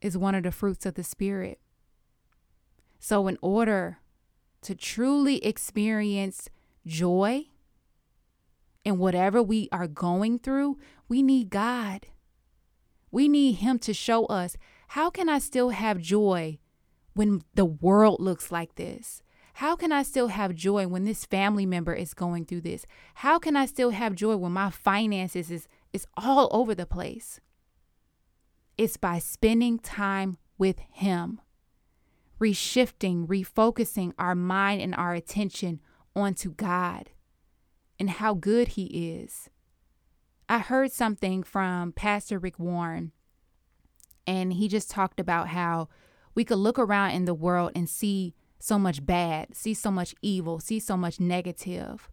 is 0.00 0.18
one 0.18 0.34
of 0.34 0.42
the 0.42 0.50
fruits 0.50 0.86
of 0.86 0.94
the 0.94 1.04
Spirit. 1.04 1.60
So, 2.98 3.28
in 3.28 3.38
order 3.42 3.98
to 4.62 4.74
truly 4.74 5.44
experience 5.44 6.48
joy 6.86 7.46
in 8.84 8.98
whatever 8.98 9.42
we 9.42 9.68
are 9.70 9.86
going 9.86 10.38
through, 10.38 10.78
we 11.08 11.22
need 11.22 11.50
God. 11.50 12.06
We 13.10 13.28
need 13.28 13.54
Him 13.54 13.78
to 13.80 13.92
show 13.92 14.24
us 14.26 14.56
how 14.92 15.08
can 15.08 15.26
I 15.26 15.38
still 15.38 15.70
have 15.70 16.02
joy 16.02 16.58
when 17.14 17.40
the 17.54 17.64
world 17.64 18.20
looks 18.20 18.52
like 18.52 18.74
this? 18.74 19.22
How 19.54 19.74
can 19.74 19.90
I 19.90 20.02
still 20.02 20.28
have 20.28 20.54
joy 20.54 20.86
when 20.86 21.04
this 21.04 21.24
family 21.24 21.64
member 21.64 21.94
is 21.94 22.12
going 22.12 22.44
through 22.44 22.60
this? 22.60 22.84
How 23.14 23.38
can 23.38 23.56
I 23.56 23.64
still 23.64 23.88
have 23.88 24.14
joy 24.14 24.36
when 24.36 24.52
my 24.52 24.68
finances 24.68 25.50
is, 25.50 25.66
is 25.94 26.06
all 26.14 26.50
over 26.52 26.74
the 26.74 26.84
place? 26.84 27.40
It's 28.76 28.98
by 28.98 29.18
spending 29.18 29.78
time 29.78 30.36
with 30.58 30.80
Him, 30.90 31.40
reshifting, 32.38 33.26
refocusing 33.26 34.12
our 34.18 34.34
mind 34.34 34.82
and 34.82 34.94
our 34.94 35.14
attention 35.14 35.80
onto 36.14 36.52
God 36.52 37.08
and 37.98 38.10
how 38.10 38.34
good 38.34 38.68
He 38.68 39.14
is. 39.22 39.48
I 40.50 40.58
heard 40.58 40.92
something 40.92 41.44
from 41.44 41.92
Pastor 41.92 42.38
Rick 42.38 42.58
Warren, 42.58 43.12
and 44.26 44.52
he 44.52 44.68
just 44.68 44.90
talked 44.90 45.20
about 45.20 45.48
how 45.48 45.88
we 46.34 46.44
could 46.44 46.58
look 46.58 46.78
around 46.78 47.12
in 47.12 47.24
the 47.24 47.34
world 47.34 47.72
and 47.74 47.88
see 47.88 48.34
so 48.58 48.78
much 48.78 49.04
bad, 49.04 49.56
see 49.56 49.74
so 49.74 49.90
much 49.90 50.14
evil, 50.22 50.60
see 50.60 50.78
so 50.78 50.96
much 50.96 51.18
negative. 51.18 52.10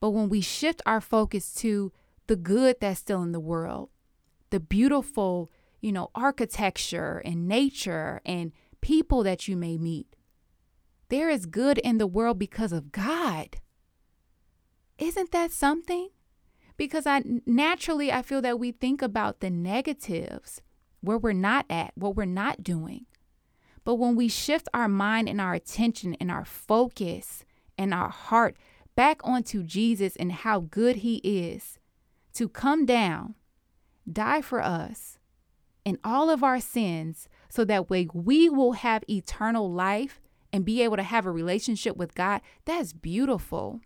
But 0.00 0.10
when 0.10 0.28
we 0.28 0.40
shift 0.40 0.82
our 0.86 1.00
focus 1.00 1.52
to 1.56 1.92
the 2.26 2.36
good 2.36 2.76
that's 2.80 3.00
still 3.00 3.22
in 3.22 3.32
the 3.32 3.40
world, 3.40 3.90
the 4.50 4.60
beautiful, 4.60 5.50
you 5.80 5.92
know, 5.92 6.10
architecture 6.14 7.22
and 7.24 7.46
nature 7.46 8.20
and 8.26 8.52
people 8.80 9.22
that 9.22 9.46
you 9.46 9.56
may 9.56 9.78
meet, 9.78 10.16
there 11.08 11.30
is 11.30 11.46
good 11.46 11.78
in 11.78 11.98
the 11.98 12.06
world 12.06 12.38
because 12.38 12.72
of 12.72 12.92
God. 12.92 13.56
Isn't 14.98 15.32
that 15.32 15.50
something? 15.50 16.08
Because 16.76 17.06
I 17.06 17.22
naturally 17.46 18.10
I 18.10 18.22
feel 18.22 18.40
that 18.42 18.58
we 18.58 18.72
think 18.72 19.02
about 19.02 19.40
the 19.40 19.50
negatives, 19.50 20.62
where 21.00 21.18
we're 21.18 21.32
not 21.32 21.66
at, 21.70 21.92
what 21.94 22.16
we're 22.16 22.24
not 22.24 22.62
doing. 22.62 23.06
But 23.84 23.94
when 23.94 24.16
we 24.16 24.28
shift 24.28 24.68
our 24.74 24.88
mind 24.88 25.28
and 25.28 25.40
our 25.40 25.54
attention 25.54 26.14
and 26.20 26.30
our 26.30 26.44
focus 26.44 27.44
and 27.78 27.94
our 27.94 28.10
heart 28.10 28.56
back 28.94 29.20
onto 29.24 29.62
Jesus 29.62 30.16
and 30.16 30.32
how 30.32 30.60
good 30.60 30.96
he 30.96 31.16
is 31.16 31.78
to 32.34 32.48
come 32.48 32.84
down, 32.84 33.34
die 34.10 34.42
for 34.42 34.62
us 34.62 35.18
and 35.86 35.98
all 36.04 36.28
of 36.28 36.44
our 36.44 36.60
sins 36.60 37.28
so 37.48 37.64
that 37.64 37.88
way 37.88 38.06
we 38.12 38.48
will 38.48 38.72
have 38.72 39.02
eternal 39.08 39.72
life 39.72 40.20
and 40.52 40.64
be 40.64 40.82
able 40.82 40.96
to 40.96 41.02
have 41.02 41.26
a 41.26 41.30
relationship 41.30 41.96
with 41.96 42.14
God, 42.14 42.40
that's 42.64 42.92
beautiful. 42.92 43.80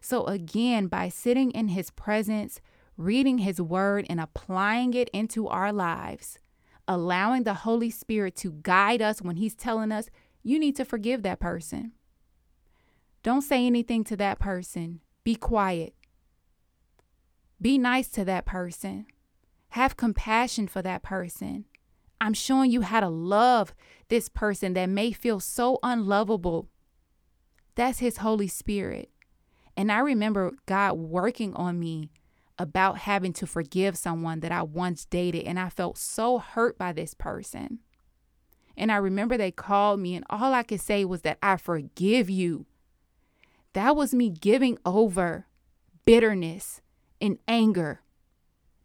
So, 0.00 0.24
again, 0.26 0.86
by 0.86 1.08
sitting 1.08 1.50
in 1.50 1.68
His 1.68 1.90
presence, 1.90 2.60
reading 3.00 3.38
His 3.38 3.60
word, 3.60 4.06
and 4.08 4.20
applying 4.20 4.94
it 4.94 5.08
into 5.10 5.48
our 5.48 5.72
lives, 5.72 6.38
allowing 6.86 7.44
the 7.44 7.54
Holy 7.54 7.90
Spirit 7.90 8.36
to 8.36 8.52
guide 8.62 9.00
us 9.00 9.22
when 9.22 9.36
He's 9.36 9.54
telling 9.54 9.90
us, 9.90 10.08
you 10.42 10.58
need 10.58 10.76
to 10.76 10.84
forgive 10.84 11.22
that 11.22 11.40
person. 11.40 11.92
Don't 13.22 13.42
say 13.42 13.66
anything 13.66 14.04
to 14.04 14.16
that 14.16 14.38
person. 14.38 15.00
Be 15.24 15.34
quiet. 15.34 15.94
Be 17.60 17.76
nice 17.76 18.08
to 18.10 18.24
that 18.24 18.46
person. 18.46 19.06
Have 19.70 19.96
compassion 19.96 20.66
for 20.66 20.82
that 20.82 21.02
person. 21.02 21.66
I'm 22.20 22.34
showing 22.34 22.70
you 22.70 22.82
how 22.82 23.00
to 23.00 23.08
love 23.08 23.74
this 24.08 24.28
person 24.28 24.74
that 24.74 24.88
may 24.88 25.12
feel 25.12 25.40
so 25.40 25.78
unlovable. 25.82 26.68
That's 27.74 28.00
His 28.00 28.18
Holy 28.18 28.48
Spirit. 28.48 29.10
And 29.76 29.90
I 29.90 30.00
remember 30.00 30.52
God 30.66 30.94
working 30.94 31.54
on 31.54 31.78
me 31.78 32.10
about 32.60 32.98
having 32.98 33.32
to 33.32 33.46
forgive 33.46 33.96
someone 33.96 34.40
that 34.40 34.52
I 34.52 34.62
once 34.62 35.06
dated, 35.06 35.44
and 35.44 35.58
I 35.58 35.70
felt 35.70 35.96
so 35.96 36.38
hurt 36.38 36.76
by 36.76 36.92
this 36.92 37.14
person. 37.14 37.78
And 38.76 38.92
I 38.92 38.96
remember 38.96 39.36
they 39.36 39.50
called 39.50 39.98
me, 39.98 40.14
and 40.14 40.24
all 40.28 40.52
I 40.52 40.62
could 40.62 40.80
say 40.80 41.04
was 41.06 41.22
that 41.22 41.38
I 41.42 41.56
forgive 41.56 42.28
you. 42.28 42.66
That 43.72 43.96
was 43.96 44.12
me 44.12 44.28
giving 44.28 44.78
over 44.84 45.46
bitterness 46.04 46.82
and 47.20 47.38
anger 47.48 48.02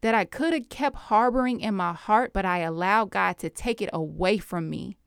that 0.02 0.16
I 0.16 0.24
could 0.24 0.54
have 0.54 0.70
kept 0.70 0.96
harboring 0.96 1.60
in 1.60 1.76
my 1.76 1.94
heart, 1.94 2.32
but 2.32 2.46
I 2.46 2.60
allowed 2.60 3.10
God 3.10 3.38
to 3.40 3.50
take 3.50 3.82
it 3.82 3.90
away 3.92 4.38
from 4.38 4.70
me 4.70 4.98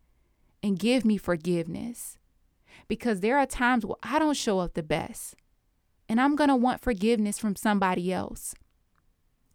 and 0.62 0.78
give 0.78 1.04
me 1.04 1.16
forgiveness. 1.16 2.18
Because 2.86 3.20
there 3.20 3.38
are 3.38 3.46
times 3.46 3.86
where 3.86 3.96
I 4.02 4.18
don't 4.18 4.36
show 4.36 4.58
up 4.58 4.74
the 4.74 4.82
best, 4.82 5.36
and 6.08 6.20
I'm 6.20 6.36
going 6.36 6.48
to 6.48 6.56
want 6.56 6.80
forgiveness 6.80 7.38
from 7.38 7.56
somebody 7.56 8.12
else. 8.12 8.54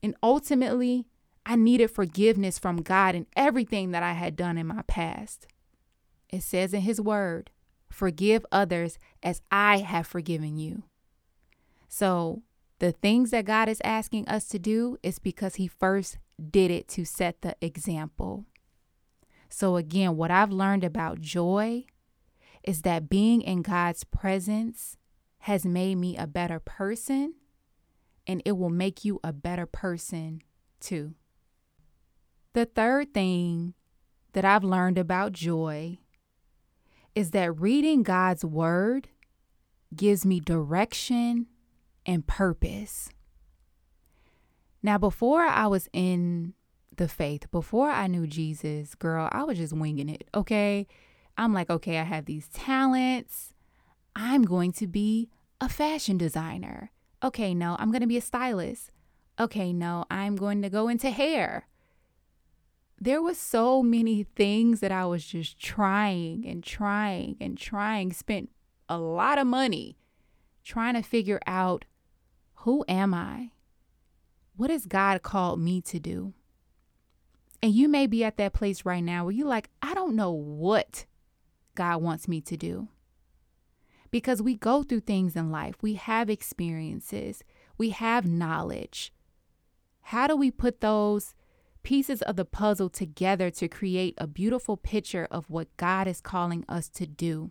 And 0.01 0.15
ultimately, 0.21 1.07
I 1.45 1.55
needed 1.55 1.91
forgiveness 1.91 2.59
from 2.59 2.77
God 2.77 3.15
in 3.15 3.25
everything 3.35 3.91
that 3.91 4.03
I 4.03 4.13
had 4.13 4.35
done 4.35 4.57
in 4.57 4.67
my 4.67 4.83
past. 4.83 5.47
It 6.29 6.43
says 6.43 6.73
in 6.73 6.81
His 6.81 7.01
Word, 7.01 7.51
forgive 7.89 8.45
others 8.51 8.97
as 9.21 9.41
I 9.51 9.79
have 9.79 10.07
forgiven 10.07 10.57
you. 10.57 10.83
So 11.87 12.41
the 12.79 12.91
things 12.91 13.31
that 13.31 13.45
God 13.45 13.69
is 13.69 13.81
asking 13.83 14.27
us 14.27 14.47
to 14.49 14.59
do 14.59 14.97
is 15.03 15.19
because 15.19 15.55
He 15.55 15.67
first 15.67 16.17
did 16.49 16.71
it 16.71 16.87
to 16.89 17.05
set 17.05 17.41
the 17.41 17.55
example. 17.61 18.45
So, 19.49 19.75
again, 19.75 20.17
what 20.17 20.31
I've 20.31 20.51
learned 20.51 20.83
about 20.83 21.21
joy 21.21 21.85
is 22.63 22.81
that 22.81 23.09
being 23.09 23.41
in 23.41 23.61
God's 23.61 24.03
presence 24.03 24.97
has 25.43 25.65
made 25.65 25.95
me 25.95 26.15
a 26.15 26.25
better 26.25 26.57
person, 26.57 27.33
and 28.25 28.41
it 28.45 28.53
will 28.53 28.69
make 28.69 29.03
you 29.03 29.19
a 29.25 29.33
better 29.33 29.65
person 29.65 30.41
too. 30.79 31.13
The 32.53 32.65
third 32.65 33.13
thing 33.13 33.73
that 34.31 34.45
I've 34.45 34.63
learned 34.63 34.97
about 34.97 35.33
joy 35.33 35.99
is 37.13 37.31
that 37.31 37.59
reading 37.59 38.03
God's 38.03 38.45
word 38.45 39.09
gives 39.93 40.25
me 40.25 40.39
direction 40.39 41.47
and 42.05 42.25
purpose. 42.25 43.09
Now, 44.81 44.97
before 44.97 45.41
I 45.41 45.67
was 45.67 45.89
in 45.91 46.53
the 46.95 47.09
faith, 47.09 47.51
before 47.51 47.89
I 47.89 48.07
knew 48.07 48.27
Jesus, 48.27 48.95
girl, 48.95 49.27
I 49.29 49.43
was 49.43 49.57
just 49.57 49.73
winging 49.73 50.07
it, 50.07 50.23
okay? 50.33 50.87
I'm 51.37 51.53
like, 51.53 51.69
okay, 51.69 51.97
I 51.97 52.03
have 52.03 52.23
these 52.23 52.47
talents. 52.47 53.52
I'm 54.15 54.43
going 54.43 54.71
to 54.73 54.87
be 54.87 55.29
a 55.59 55.69
fashion 55.69 56.17
designer. 56.17 56.91
Okay, 57.23 57.53
no, 57.53 57.75
I'm 57.79 57.91
going 57.91 58.01
to 58.01 58.07
be 58.07 58.17
a 58.17 58.21
stylist. 58.21 58.91
Okay, 59.39 59.73
no, 59.73 60.05
I'm 60.11 60.35
going 60.35 60.61
to 60.61 60.69
go 60.69 60.87
into 60.87 61.09
hair. 61.09 61.67
There 62.99 63.21
was 63.21 63.37
so 63.37 63.81
many 63.81 64.23
things 64.23 64.79
that 64.79 64.91
I 64.91 65.05
was 65.05 65.25
just 65.25 65.59
trying 65.59 66.45
and 66.45 66.63
trying 66.63 67.37
and 67.41 67.57
trying, 67.57 68.13
spent 68.13 68.49
a 68.87 68.97
lot 68.97 69.37
of 69.37 69.47
money 69.47 69.97
trying 70.63 70.93
to 70.93 71.01
figure 71.01 71.41
out 71.47 71.85
who 72.57 72.85
am 72.87 73.13
I? 73.13 73.51
What 74.55 74.69
has 74.69 74.85
God 74.85 75.21
called 75.21 75.59
me 75.59 75.81
to 75.81 75.99
do? 75.99 76.33
And 77.61 77.73
you 77.73 77.87
may 77.87 78.07
be 78.07 78.23
at 78.23 78.37
that 78.37 78.53
place 78.53 78.85
right 78.85 79.03
now 79.03 79.25
where 79.25 79.33
you're 79.33 79.47
like, 79.47 79.69
I 79.81 79.93
don't 79.93 80.15
know 80.15 80.31
what 80.31 81.05
God 81.75 82.01
wants 82.01 82.27
me 82.27 82.41
to 82.41 82.55
do. 82.55 82.89
Because 84.13 84.43
we 84.43 84.53
go 84.53 84.83
through 84.83 84.99
things 84.99 85.35
in 85.35 85.49
life, 85.49 85.73
we 85.81 85.95
have 85.95 86.29
experiences, 86.29 87.43
we 87.79 87.89
have 87.89 88.27
knowledge. 88.27 89.11
How 90.01 90.27
do 90.27 90.35
we 90.35 90.51
put 90.51 90.81
those 90.81 91.33
pieces 91.81 92.21
of 92.21 92.35
the 92.35 92.45
puzzle 92.45 92.89
together 92.89 93.49
to 93.49 93.67
create 93.67 94.13
a 94.19 94.27
beautiful 94.27 94.77
picture 94.77 95.27
of 95.31 95.49
what 95.49 95.75
God 95.77 96.07
is 96.07 96.21
calling 96.21 96.63
us 96.69 96.89
to 96.89 97.07
do? 97.07 97.49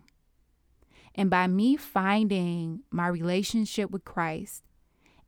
And 1.13 1.29
by 1.29 1.47
me 1.47 1.75
finding 1.75 2.83
my 2.89 3.09
relationship 3.09 3.91
with 3.91 4.05
Christ, 4.05 4.63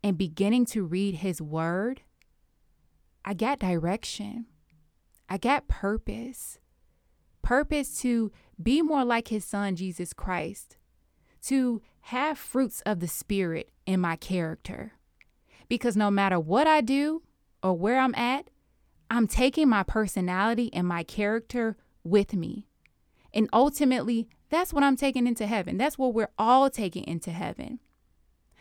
and 0.02 0.18
beginning 0.18 0.66
to 0.68 0.86
read 0.86 1.16
his 1.16 1.42
word, 1.42 2.04
I 3.26 3.34
got 3.34 3.60
direction. 3.60 4.46
I 5.28 5.38
got 5.38 5.68
purpose. 5.68 6.60
Purpose 7.42 8.00
to 8.04 8.32
be 8.64 8.82
more 8.82 9.04
like 9.04 9.28
his 9.28 9.44
son, 9.44 9.76
Jesus 9.76 10.14
Christ, 10.14 10.78
to 11.46 11.82
have 12.02 12.38
fruits 12.38 12.82
of 12.86 13.00
the 13.00 13.08
Spirit 13.08 13.72
in 13.86 14.00
my 14.00 14.16
character. 14.16 14.94
Because 15.68 15.98
no 15.98 16.12
matter 16.12 16.40
what 16.40 16.68
I 16.68 16.82
do 16.82 17.24
or 17.64 17.74
where 17.74 18.00
I'm 18.00 18.16
at, 18.16 18.50
I'm 19.10 19.28
taking 19.28 19.70
my 19.70 19.84
personality 19.84 20.70
and 20.74 20.88
my 20.88 21.04
character 21.04 21.78
with 22.04 22.34
me. 22.34 22.68
And 23.34 23.50
ultimately, 23.52 24.28
that's 24.50 24.74
what 24.74 24.84
I'm 24.84 24.96
taking 24.96 25.28
into 25.28 25.46
heaven. 25.46 25.78
That's 25.78 25.98
what 25.98 26.14
we're 26.14 26.30
all 26.38 26.70
taking 26.70 27.06
into 27.06 27.32
heaven. 27.32 27.80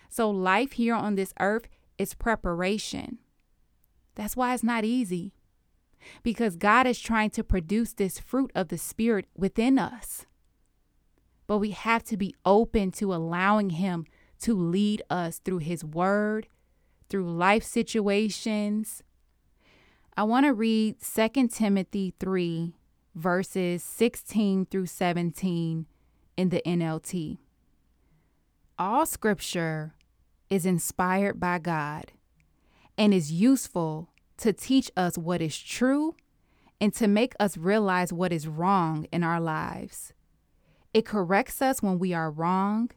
So, 0.08 0.30
life 0.30 0.72
here 0.72 0.94
on 0.94 1.14
this 1.14 1.32
earth 1.40 1.68
is 1.98 2.14
preparation. 2.14 3.18
That's 4.14 4.36
why 4.36 4.54
it's 4.54 4.62
not 4.62 4.84
easy. 4.84 5.32
Because 6.22 6.56
God 6.56 6.86
is 6.86 7.00
trying 7.00 7.30
to 7.30 7.44
produce 7.44 7.92
this 7.92 8.18
fruit 8.18 8.50
of 8.54 8.68
the 8.68 8.78
Spirit 8.78 9.26
within 9.36 9.78
us. 9.78 10.26
But 11.46 11.58
we 11.58 11.70
have 11.70 12.04
to 12.04 12.16
be 12.16 12.34
open 12.44 12.90
to 12.92 13.14
allowing 13.14 13.70
Him 13.70 14.06
to 14.40 14.54
lead 14.54 15.02
us 15.10 15.38
through 15.38 15.58
His 15.58 15.84
Word, 15.84 16.48
through 17.08 17.30
life 17.30 17.64
situations. 17.64 19.02
I 20.16 20.22
want 20.24 20.46
to 20.46 20.52
read 20.54 20.96
2 21.00 21.48
Timothy 21.48 22.14
3, 22.18 22.74
verses 23.14 23.82
16 23.82 24.66
through 24.66 24.86
17 24.86 25.86
in 26.36 26.48
the 26.48 26.62
NLT. 26.66 27.38
All 28.78 29.06
scripture 29.06 29.94
is 30.50 30.66
inspired 30.66 31.38
by 31.38 31.58
God 31.58 32.12
and 32.98 33.14
is 33.14 33.32
useful 33.32 34.08
to 34.38 34.52
teach 34.52 34.90
us 34.96 35.16
what 35.16 35.40
is 35.40 35.58
true 35.58 36.16
and 36.80 36.92
to 36.94 37.06
make 37.06 37.34
us 37.38 37.56
realize 37.56 38.12
what 38.12 38.32
is 38.32 38.48
wrong 38.48 39.06
in 39.12 39.22
our 39.22 39.40
lives. 39.40 40.12
It 40.94 41.04
corrects 41.04 41.60
us 41.60 41.82
when 41.82 41.98
we 41.98 42.14
are 42.14 42.30
wrong 42.30 42.92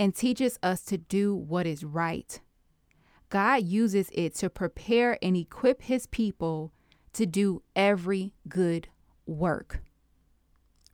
and 0.00 0.12
teaches 0.12 0.58
us 0.64 0.82
to 0.86 0.98
do 0.98 1.34
what 1.34 1.64
is 1.64 1.84
right. 1.84 2.40
God 3.30 3.62
uses 3.62 4.10
it 4.12 4.34
to 4.36 4.50
prepare 4.50 5.16
and 5.22 5.36
equip 5.36 5.82
his 5.82 6.06
people 6.08 6.72
to 7.12 7.24
do 7.24 7.62
every 7.76 8.34
good 8.48 8.88
work. 9.26 9.80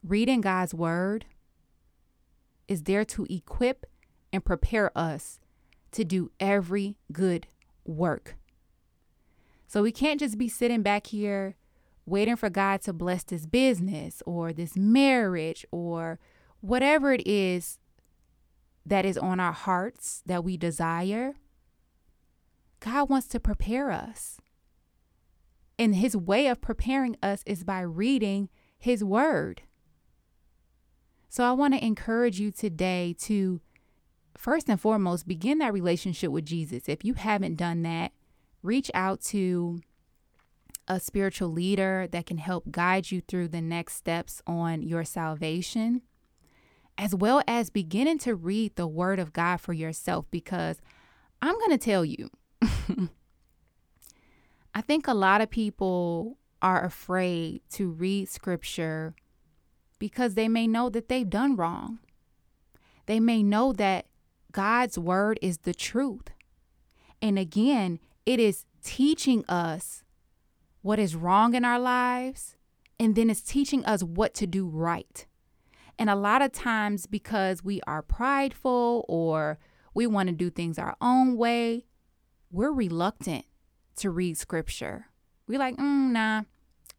Reading 0.06 0.42
God's 0.42 0.74
word 0.74 1.24
is 2.68 2.82
there 2.82 3.04
to 3.06 3.26
equip 3.30 3.86
and 4.30 4.44
prepare 4.44 4.96
us 4.96 5.40
to 5.92 6.04
do 6.04 6.30
every 6.38 6.96
good 7.12 7.46
work. 7.86 8.36
So 9.66 9.82
we 9.82 9.92
can't 9.92 10.20
just 10.20 10.36
be 10.36 10.48
sitting 10.48 10.82
back 10.82 11.06
here 11.06 11.56
waiting 12.04 12.36
for 12.36 12.50
God 12.50 12.82
to 12.82 12.92
bless 12.92 13.24
this 13.24 13.46
business 13.46 14.22
or 14.26 14.52
this 14.52 14.76
marriage 14.76 15.64
or 15.70 16.18
whatever 16.62 17.12
it 17.12 17.26
is 17.26 17.78
that 18.86 19.04
is 19.04 19.18
on 19.18 19.38
our 19.38 19.52
hearts 19.52 20.22
that 20.26 20.42
we 20.42 20.56
desire. 20.56 21.34
God 22.80 23.10
wants 23.10 23.28
to 23.28 23.38
prepare 23.38 23.90
us. 23.90 24.38
And 25.78 25.96
his 25.96 26.16
way 26.16 26.46
of 26.46 26.60
preparing 26.60 27.16
us 27.22 27.42
is 27.46 27.64
by 27.64 27.80
reading 27.80 28.48
his 28.78 29.04
word. 29.04 29.62
So 31.28 31.44
I 31.44 31.52
want 31.52 31.74
to 31.74 31.84
encourage 31.84 32.40
you 32.40 32.50
today 32.50 33.14
to 33.20 33.60
first 34.36 34.68
and 34.68 34.80
foremost 34.80 35.26
begin 35.26 35.58
that 35.58 35.72
relationship 35.72 36.30
with 36.30 36.44
Jesus. 36.44 36.88
If 36.88 37.04
you 37.04 37.14
haven't 37.14 37.56
done 37.56 37.82
that, 37.82 38.12
reach 38.62 38.90
out 38.94 39.20
to 39.22 39.80
a 40.88 41.00
spiritual 41.00 41.48
leader 41.48 42.08
that 42.10 42.26
can 42.26 42.38
help 42.38 42.70
guide 42.70 43.10
you 43.10 43.20
through 43.20 43.48
the 43.48 43.62
next 43.62 43.94
steps 43.94 44.42
on 44.46 44.82
your 44.82 45.04
salvation, 45.04 46.02
as 46.98 47.14
well 47.14 47.42
as 47.46 47.70
beginning 47.70 48.18
to 48.18 48.34
read 48.34 48.76
the 48.76 48.86
Word 48.86 49.18
of 49.18 49.32
God 49.32 49.58
for 49.60 49.72
yourself. 49.72 50.26
Because 50.30 50.80
I'm 51.40 51.58
going 51.58 51.70
to 51.70 51.78
tell 51.78 52.04
you, 52.04 52.30
I 54.74 54.80
think 54.80 55.06
a 55.06 55.14
lot 55.14 55.40
of 55.40 55.50
people 55.50 56.38
are 56.60 56.84
afraid 56.84 57.62
to 57.70 57.90
read 57.90 58.28
scripture 58.28 59.14
because 59.98 60.34
they 60.34 60.48
may 60.48 60.66
know 60.66 60.88
that 60.88 61.08
they've 61.08 61.28
done 61.28 61.56
wrong. 61.56 61.98
They 63.06 63.20
may 63.20 63.42
know 63.42 63.72
that 63.72 64.06
God's 64.52 64.98
word 64.98 65.38
is 65.42 65.58
the 65.58 65.74
truth. 65.74 66.28
And 67.20 67.38
again, 67.38 67.98
it 68.26 68.38
is 68.38 68.64
teaching 68.82 69.44
us 69.48 70.02
what 70.82 70.98
is 70.98 71.14
wrong 71.14 71.54
in 71.54 71.64
our 71.64 71.78
lives, 71.78 72.56
and 72.98 73.14
then 73.14 73.30
it's 73.30 73.40
teaching 73.40 73.84
us 73.84 74.02
what 74.02 74.34
to 74.34 74.46
do 74.46 74.66
right. 74.66 75.26
And 75.98 76.10
a 76.10 76.14
lot 76.14 76.42
of 76.42 76.52
times, 76.52 77.06
because 77.06 77.62
we 77.62 77.80
are 77.86 78.02
prideful 78.02 79.04
or 79.08 79.58
we 79.94 80.06
want 80.06 80.28
to 80.28 80.34
do 80.34 80.50
things 80.50 80.78
our 80.78 80.96
own 81.00 81.36
way, 81.36 81.86
we're 82.50 82.72
reluctant 82.72 83.44
to 83.96 84.10
read 84.10 84.36
scripture. 84.36 85.06
We're 85.46 85.58
like, 85.58 85.76
mm, 85.76 86.12
nah, 86.12 86.42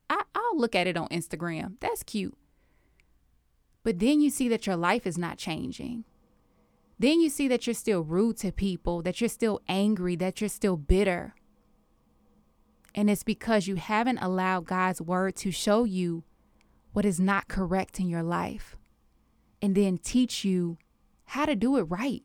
I, 0.10 0.22
I'll 0.36 0.58
look 0.58 0.76
at 0.76 0.88
it 0.88 0.98
on 0.98 1.08
Instagram. 1.10 1.76
That's 1.80 2.04
cute. 2.04 2.38
But 3.84 4.00
then 4.00 4.22
you 4.22 4.30
see 4.30 4.48
that 4.50 4.66
your 4.66 4.76
life 4.76 5.06
is 5.06 5.18
not 5.18 5.38
changing. 5.38 6.06
Then 7.00 7.20
you 7.20 7.30
see 7.30 7.48
that 7.48 7.68
you're 7.68 7.74
still 7.74 8.02
rude 8.02 8.38
to 8.38 8.52
people, 8.52 9.02
that 9.02 9.20
you're 9.20 9.30
still 9.30 9.62
angry, 9.68 10.16
that 10.18 10.40
you're 10.40 10.50
still 10.50 10.78
bitter. 10.78 11.36
And 12.96 13.10
it's 13.10 13.24
because 13.24 13.68
you 13.68 13.76
haven't 13.76 14.20
allowed 14.20 14.68
God's 14.68 15.02
word 15.02 15.36
to 15.38 15.52
show 15.52 15.84
you 15.84 16.24
what 16.94 17.06
is 17.06 17.20
not 17.20 17.48
correct 17.48 18.00
in 18.00 18.08
your 18.08 18.24
life 18.24 18.78
and 19.64 19.76
then 19.76 19.98
teach 19.98 20.44
you 20.44 20.78
how 21.24 21.46
to 21.46 21.56
do 21.56 21.78
it 21.78 21.84
right. 21.84 22.22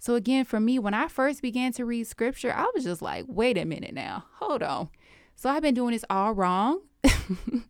So, 0.00 0.16
again, 0.16 0.44
for 0.44 0.58
me, 0.58 0.80
when 0.80 0.92
I 0.92 1.06
first 1.06 1.40
began 1.40 1.72
to 1.74 1.84
read 1.84 2.08
scripture, 2.08 2.52
I 2.52 2.68
was 2.74 2.82
just 2.82 3.00
like, 3.00 3.26
wait 3.28 3.56
a 3.56 3.64
minute 3.64 3.94
now, 3.94 4.24
hold 4.40 4.64
on. 4.64 4.88
So, 5.36 5.48
I've 5.48 5.62
been 5.62 5.74
doing 5.74 5.92
this 5.92 6.04
all 6.10 6.32
wrong. 6.32 6.80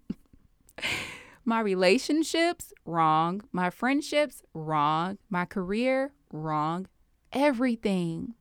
my 1.44 1.60
relationships, 1.60 2.72
wrong. 2.86 3.42
My 3.52 3.68
friendships, 3.68 4.42
wrong. 4.54 5.18
My 5.28 5.44
career, 5.44 6.14
wrong. 6.32 6.86
Everything. 7.30 8.32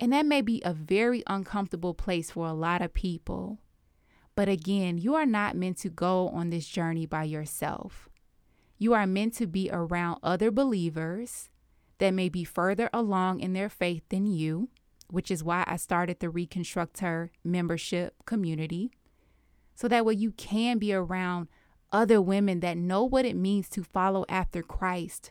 And 0.00 0.12
that 0.12 0.26
may 0.26 0.42
be 0.42 0.62
a 0.64 0.72
very 0.72 1.24
uncomfortable 1.26 1.94
place 1.94 2.30
for 2.30 2.46
a 2.46 2.52
lot 2.52 2.82
of 2.82 2.94
people. 2.94 3.58
But 4.36 4.48
again, 4.48 4.98
you 4.98 5.16
are 5.16 5.26
not 5.26 5.56
meant 5.56 5.78
to 5.78 5.88
go 5.88 6.28
on 6.28 6.50
this 6.50 6.68
journey 6.68 7.06
by 7.06 7.24
yourself. 7.24 8.08
You 8.78 8.94
are 8.94 9.06
meant 9.06 9.34
to 9.34 9.46
be 9.46 9.70
around 9.72 10.18
other 10.22 10.50
believers 10.50 11.48
that 11.98 12.10
may 12.10 12.28
be 12.28 12.44
further 12.44 12.90
along 12.92 13.40
in 13.40 13.52
their 13.52 13.68
faith 13.68 14.02
than 14.08 14.26
you, 14.26 14.68
which 15.08 15.30
is 15.30 15.44
why 15.44 15.64
I 15.66 15.76
started 15.76 16.20
the 16.20 16.30
Reconstruct 16.30 16.98
Her 17.00 17.30
membership 17.44 18.14
community. 18.24 18.90
So 19.74 19.88
that 19.88 20.04
way 20.04 20.14
you 20.14 20.32
can 20.32 20.78
be 20.78 20.92
around 20.92 21.48
other 21.92 22.20
women 22.20 22.60
that 22.60 22.76
know 22.76 23.04
what 23.04 23.24
it 23.24 23.36
means 23.36 23.68
to 23.70 23.84
follow 23.84 24.24
after 24.28 24.62
Christ, 24.62 25.30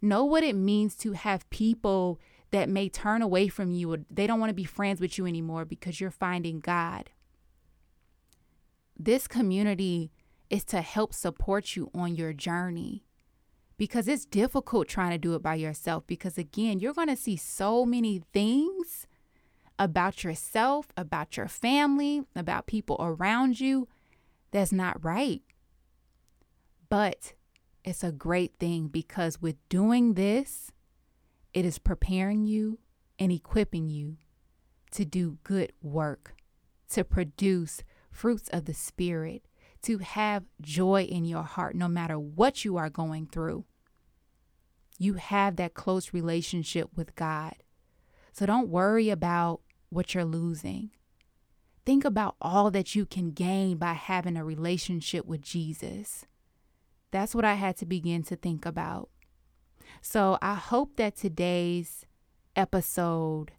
know 0.00 0.24
what 0.24 0.44
it 0.44 0.54
means 0.54 0.94
to 0.96 1.12
have 1.12 1.50
people 1.50 2.20
that 2.50 2.68
may 2.68 2.88
turn 2.88 3.20
away 3.20 3.48
from 3.48 3.70
you 3.72 4.04
they 4.10 4.26
don't 4.26 4.40
want 4.40 4.50
to 4.50 4.54
be 4.54 4.64
friends 4.64 5.00
with 5.00 5.18
you 5.18 5.26
anymore 5.26 5.64
because 5.64 6.00
you're 6.00 6.10
finding 6.10 6.60
God. 6.60 7.10
This 8.96 9.28
community 9.28 10.10
is 10.50 10.64
to 10.64 10.80
help 10.80 11.12
support 11.12 11.76
you 11.76 11.90
on 11.94 12.14
your 12.14 12.32
journey 12.32 13.04
because 13.76 14.08
it's 14.08 14.26
difficult 14.26 14.88
trying 14.88 15.12
to 15.12 15.18
do 15.18 15.34
it 15.34 15.42
by 15.42 15.54
yourself. 15.54 16.04
Because 16.06 16.36
again, 16.36 16.80
you're 16.80 16.92
going 16.92 17.08
to 17.08 17.16
see 17.16 17.36
so 17.36 17.86
many 17.86 18.22
things 18.32 19.06
about 19.78 20.24
yourself, 20.24 20.88
about 20.96 21.36
your 21.36 21.48
family, 21.48 22.24
about 22.34 22.66
people 22.66 22.96
around 22.98 23.60
you 23.60 23.88
that's 24.50 24.72
not 24.72 25.02
right. 25.04 25.42
But 26.88 27.34
it's 27.84 28.02
a 28.02 28.12
great 28.12 28.54
thing 28.58 28.88
because 28.88 29.40
with 29.40 29.56
doing 29.68 30.14
this, 30.14 30.72
it 31.54 31.64
is 31.64 31.78
preparing 31.78 32.44
you 32.44 32.78
and 33.18 33.30
equipping 33.30 33.88
you 33.88 34.16
to 34.90 35.04
do 35.04 35.38
good 35.44 35.72
work, 35.82 36.34
to 36.90 37.04
produce 37.04 37.82
fruits 38.10 38.48
of 38.52 38.64
the 38.64 38.74
Spirit, 38.74 39.47
to 39.88 39.96
have 39.96 40.44
joy 40.60 41.04
in 41.04 41.24
your 41.24 41.44
heart 41.44 41.74
no 41.74 41.88
matter 41.88 42.18
what 42.18 42.62
you 42.62 42.76
are 42.76 42.90
going 42.90 43.24
through. 43.24 43.64
You 44.98 45.14
have 45.14 45.56
that 45.56 45.72
close 45.72 46.12
relationship 46.12 46.90
with 46.94 47.16
God. 47.16 47.54
So 48.32 48.44
don't 48.44 48.68
worry 48.68 49.08
about 49.08 49.62
what 49.88 50.12
you're 50.12 50.26
losing. 50.26 50.90
Think 51.86 52.04
about 52.04 52.36
all 52.38 52.70
that 52.70 52.94
you 52.94 53.06
can 53.06 53.30
gain 53.30 53.78
by 53.78 53.94
having 53.94 54.36
a 54.36 54.44
relationship 54.44 55.24
with 55.24 55.40
Jesus. 55.40 56.26
That's 57.10 57.34
what 57.34 57.46
I 57.46 57.54
had 57.54 57.78
to 57.78 57.86
begin 57.86 58.22
to 58.24 58.36
think 58.36 58.66
about. 58.66 59.08
So 60.02 60.36
I 60.42 60.56
hope 60.56 60.96
that 60.96 61.16
today's 61.16 62.04
episode 62.54 63.52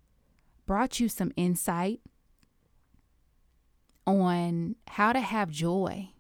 brought 0.68 1.00
you 1.00 1.10
some 1.10 1.32
insight 1.36 2.02
on 4.06 4.76
how 4.90 5.12
to 5.12 5.22
have 5.22 5.50
joy 5.50 6.12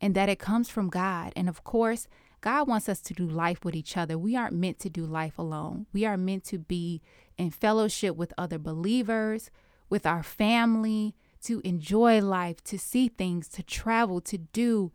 and 0.00 0.14
that 0.14 0.28
it 0.28 0.38
comes 0.38 0.68
from 0.68 0.88
God. 0.88 1.32
And 1.36 1.48
of 1.48 1.64
course, 1.64 2.08
God 2.40 2.68
wants 2.68 2.88
us 2.88 3.00
to 3.02 3.14
do 3.14 3.26
life 3.26 3.64
with 3.64 3.74
each 3.74 3.96
other. 3.96 4.16
We 4.16 4.34
aren't 4.34 4.54
meant 4.54 4.78
to 4.80 4.90
do 4.90 5.04
life 5.04 5.38
alone. 5.38 5.86
We 5.92 6.04
are 6.06 6.16
meant 6.16 6.44
to 6.44 6.58
be 6.58 7.02
in 7.36 7.50
fellowship 7.50 8.16
with 8.16 8.32
other 8.38 8.58
believers, 8.58 9.50
with 9.90 10.06
our 10.06 10.22
family, 10.22 11.14
to 11.42 11.60
enjoy 11.64 12.20
life, 12.20 12.62
to 12.64 12.78
see 12.78 13.08
things, 13.08 13.48
to 13.48 13.62
travel, 13.62 14.20
to 14.22 14.38
do. 14.38 14.92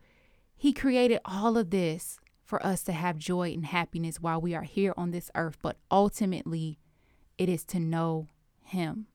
He 0.56 0.72
created 0.72 1.20
all 1.24 1.56
of 1.56 1.70
this 1.70 2.18
for 2.44 2.64
us 2.64 2.82
to 2.84 2.92
have 2.92 3.18
joy 3.18 3.52
and 3.52 3.66
happiness 3.66 4.20
while 4.20 4.40
we 4.40 4.54
are 4.54 4.62
here 4.62 4.94
on 4.96 5.10
this 5.10 5.30
earth, 5.34 5.58
but 5.60 5.76
ultimately, 5.90 6.78
it 7.36 7.48
is 7.48 7.64
to 7.64 7.80
know 7.80 8.28
Him. 8.62 9.06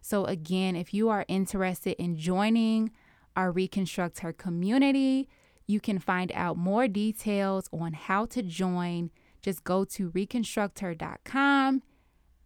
So, 0.00 0.24
again, 0.24 0.76
if 0.76 0.94
you 0.94 1.08
are 1.08 1.24
interested 1.28 2.00
in 2.00 2.16
joining 2.16 2.92
our 3.38 3.52
Reconstruct 3.52 4.18
Her 4.18 4.32
community, 4.32 5.28
you 5.68 5.78
can 5.78 6.00
find 6.00 6.32
out 6.34 6.56
more 6.56 6.88
details 6.88 7.68
on 7.72 7.92
how 7.92 8.26
to 8.26 8.42
join. 8.42 9.10
Just 9.42 9.62
go 9.62 9.84
to 9.84 10.10
reconstructher.com. 10.10 11.82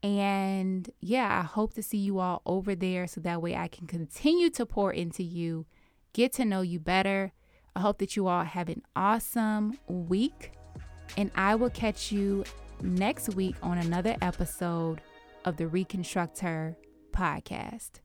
And 0.02 0.90
yeah, 1.00 1.40
I 1.40 1.46
hope 1.46 1.72
to 1.74 1.82
see 1.82 1.96
you 1.96 2.18
all 2.18 2.42
over 2.44 2.74
there 2.74 3.06
so 3.06 3.22
that 3.22 3.40
way 3.40 3.56
I 3.56 3.68
can 3.68 3.86
continue 3.86 4.50
to 4.50 4.66
pour 4.66 4.92
into 4.92 5.22
you, 5.22 5.64
get 6.12 6.34
to 6.34 6.44
know 6.44 6.60
you 6.60 6.78
better. 6.78 7.32
I 7.74 7.80
hope 7.80 7.96
that 7.98 8.14
you 8.14 8.26
all 8.26 8.44
have 8.44 8.68
an 8.68 8.82
awesome 8.94 9.78
week. 9.88 10.52
And 11.16 11.30
I 11.34 11.54
will 11.54 11.70
catch 11.70 12.12
you 12.12 12.44
next 12.82 13.30
week 13.30 13.56
on 13.62 13.78
another 13.78 14.14
episode 14.20 15.00
of 15.46 15.56
the 15.56 15.68
Reconstruct 15.68 16.40
Her 16.40 16.76
podcast. 17.12 18.01